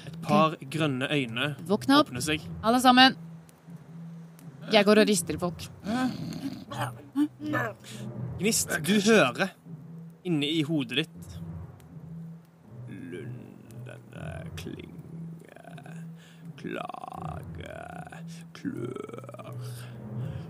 Et 0.07 0.17
par 0.23 0.55
grønne 0.71 1.07
øyne 1.11 1.55
Våkne 1.67 1.99
opp, 1.99 2.07
åpner 2.09 2.21
seg. 2.25 2.41
alle 2.63 2.81
sammen. 2.81 3.15
Jeg 4.71 4.85
går 4.85 5.01
og 5.03 5.07
rister 5.09 5.37
folk. 5.41 5.67
Gnist, 8.39 8.69
du 8.87 8.93
hører 9.05 9.51
inne 10.23 10.47
i 10.47 10.61
hodet 10.63 11.01
ditt 11.01 11.37
Lundene 13.11 14.27
klinge, 14.57 15.65
klage, 16.61 17.77
klør. 18.53 19.53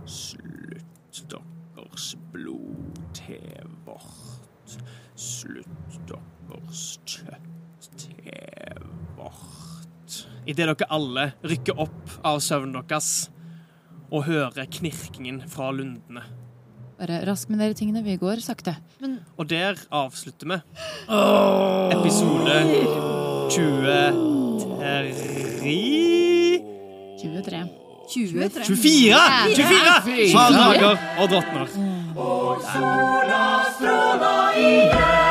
Slutt 0.06 1.22
deres 1.32 2.12
blod 2.34 3.02
til 3.16 3.72
vårt. 3.86 4.78
Slutt 5.16 5.98
deres 6.12 6.86
kjøtt 7.08 7.90
til 7.98 8.88
vårt. 9.18 10.22
Idet 10.52 10.68
dere 10.68 10.88
alle 10.92 11.30
rykker 11.48 11.78
opp 11.80 12.10
av 12.28 12.42
søvnen 12.44 12.76
deres 12.76 13.30
og 14.12 14.26
hører 14.28 14.68
knirkingen 14.68 15.38
fra 15.48 15.70
lundene. 15.72 16.26
Bare 17.00 17.22
rask 17.26 17.48
med 17.50 17.62
dere 17.64 17.78
tingene. 17.78 18.04
Vi 18.04 18.18
går 18.20 18.42
sakte. 18.44 18.76
Og 19.40 19.48
der 19.48 19.80
avslutter 19.96 20.52
vi 20.52 20.58
episode 21.96 22.58
23 23.56 23.96
23. 27.22 27.64
23. 28.12 28.52
24! 28.76 29.24
24! 29.56 30.28
Av 30.36 30.52
drager 30.58 31.10
og 31.16 31.32
drottner. 31.32 31.68
Sola 32.68 33.44
stråla 33.72 34.38
igjen 34.60 35.31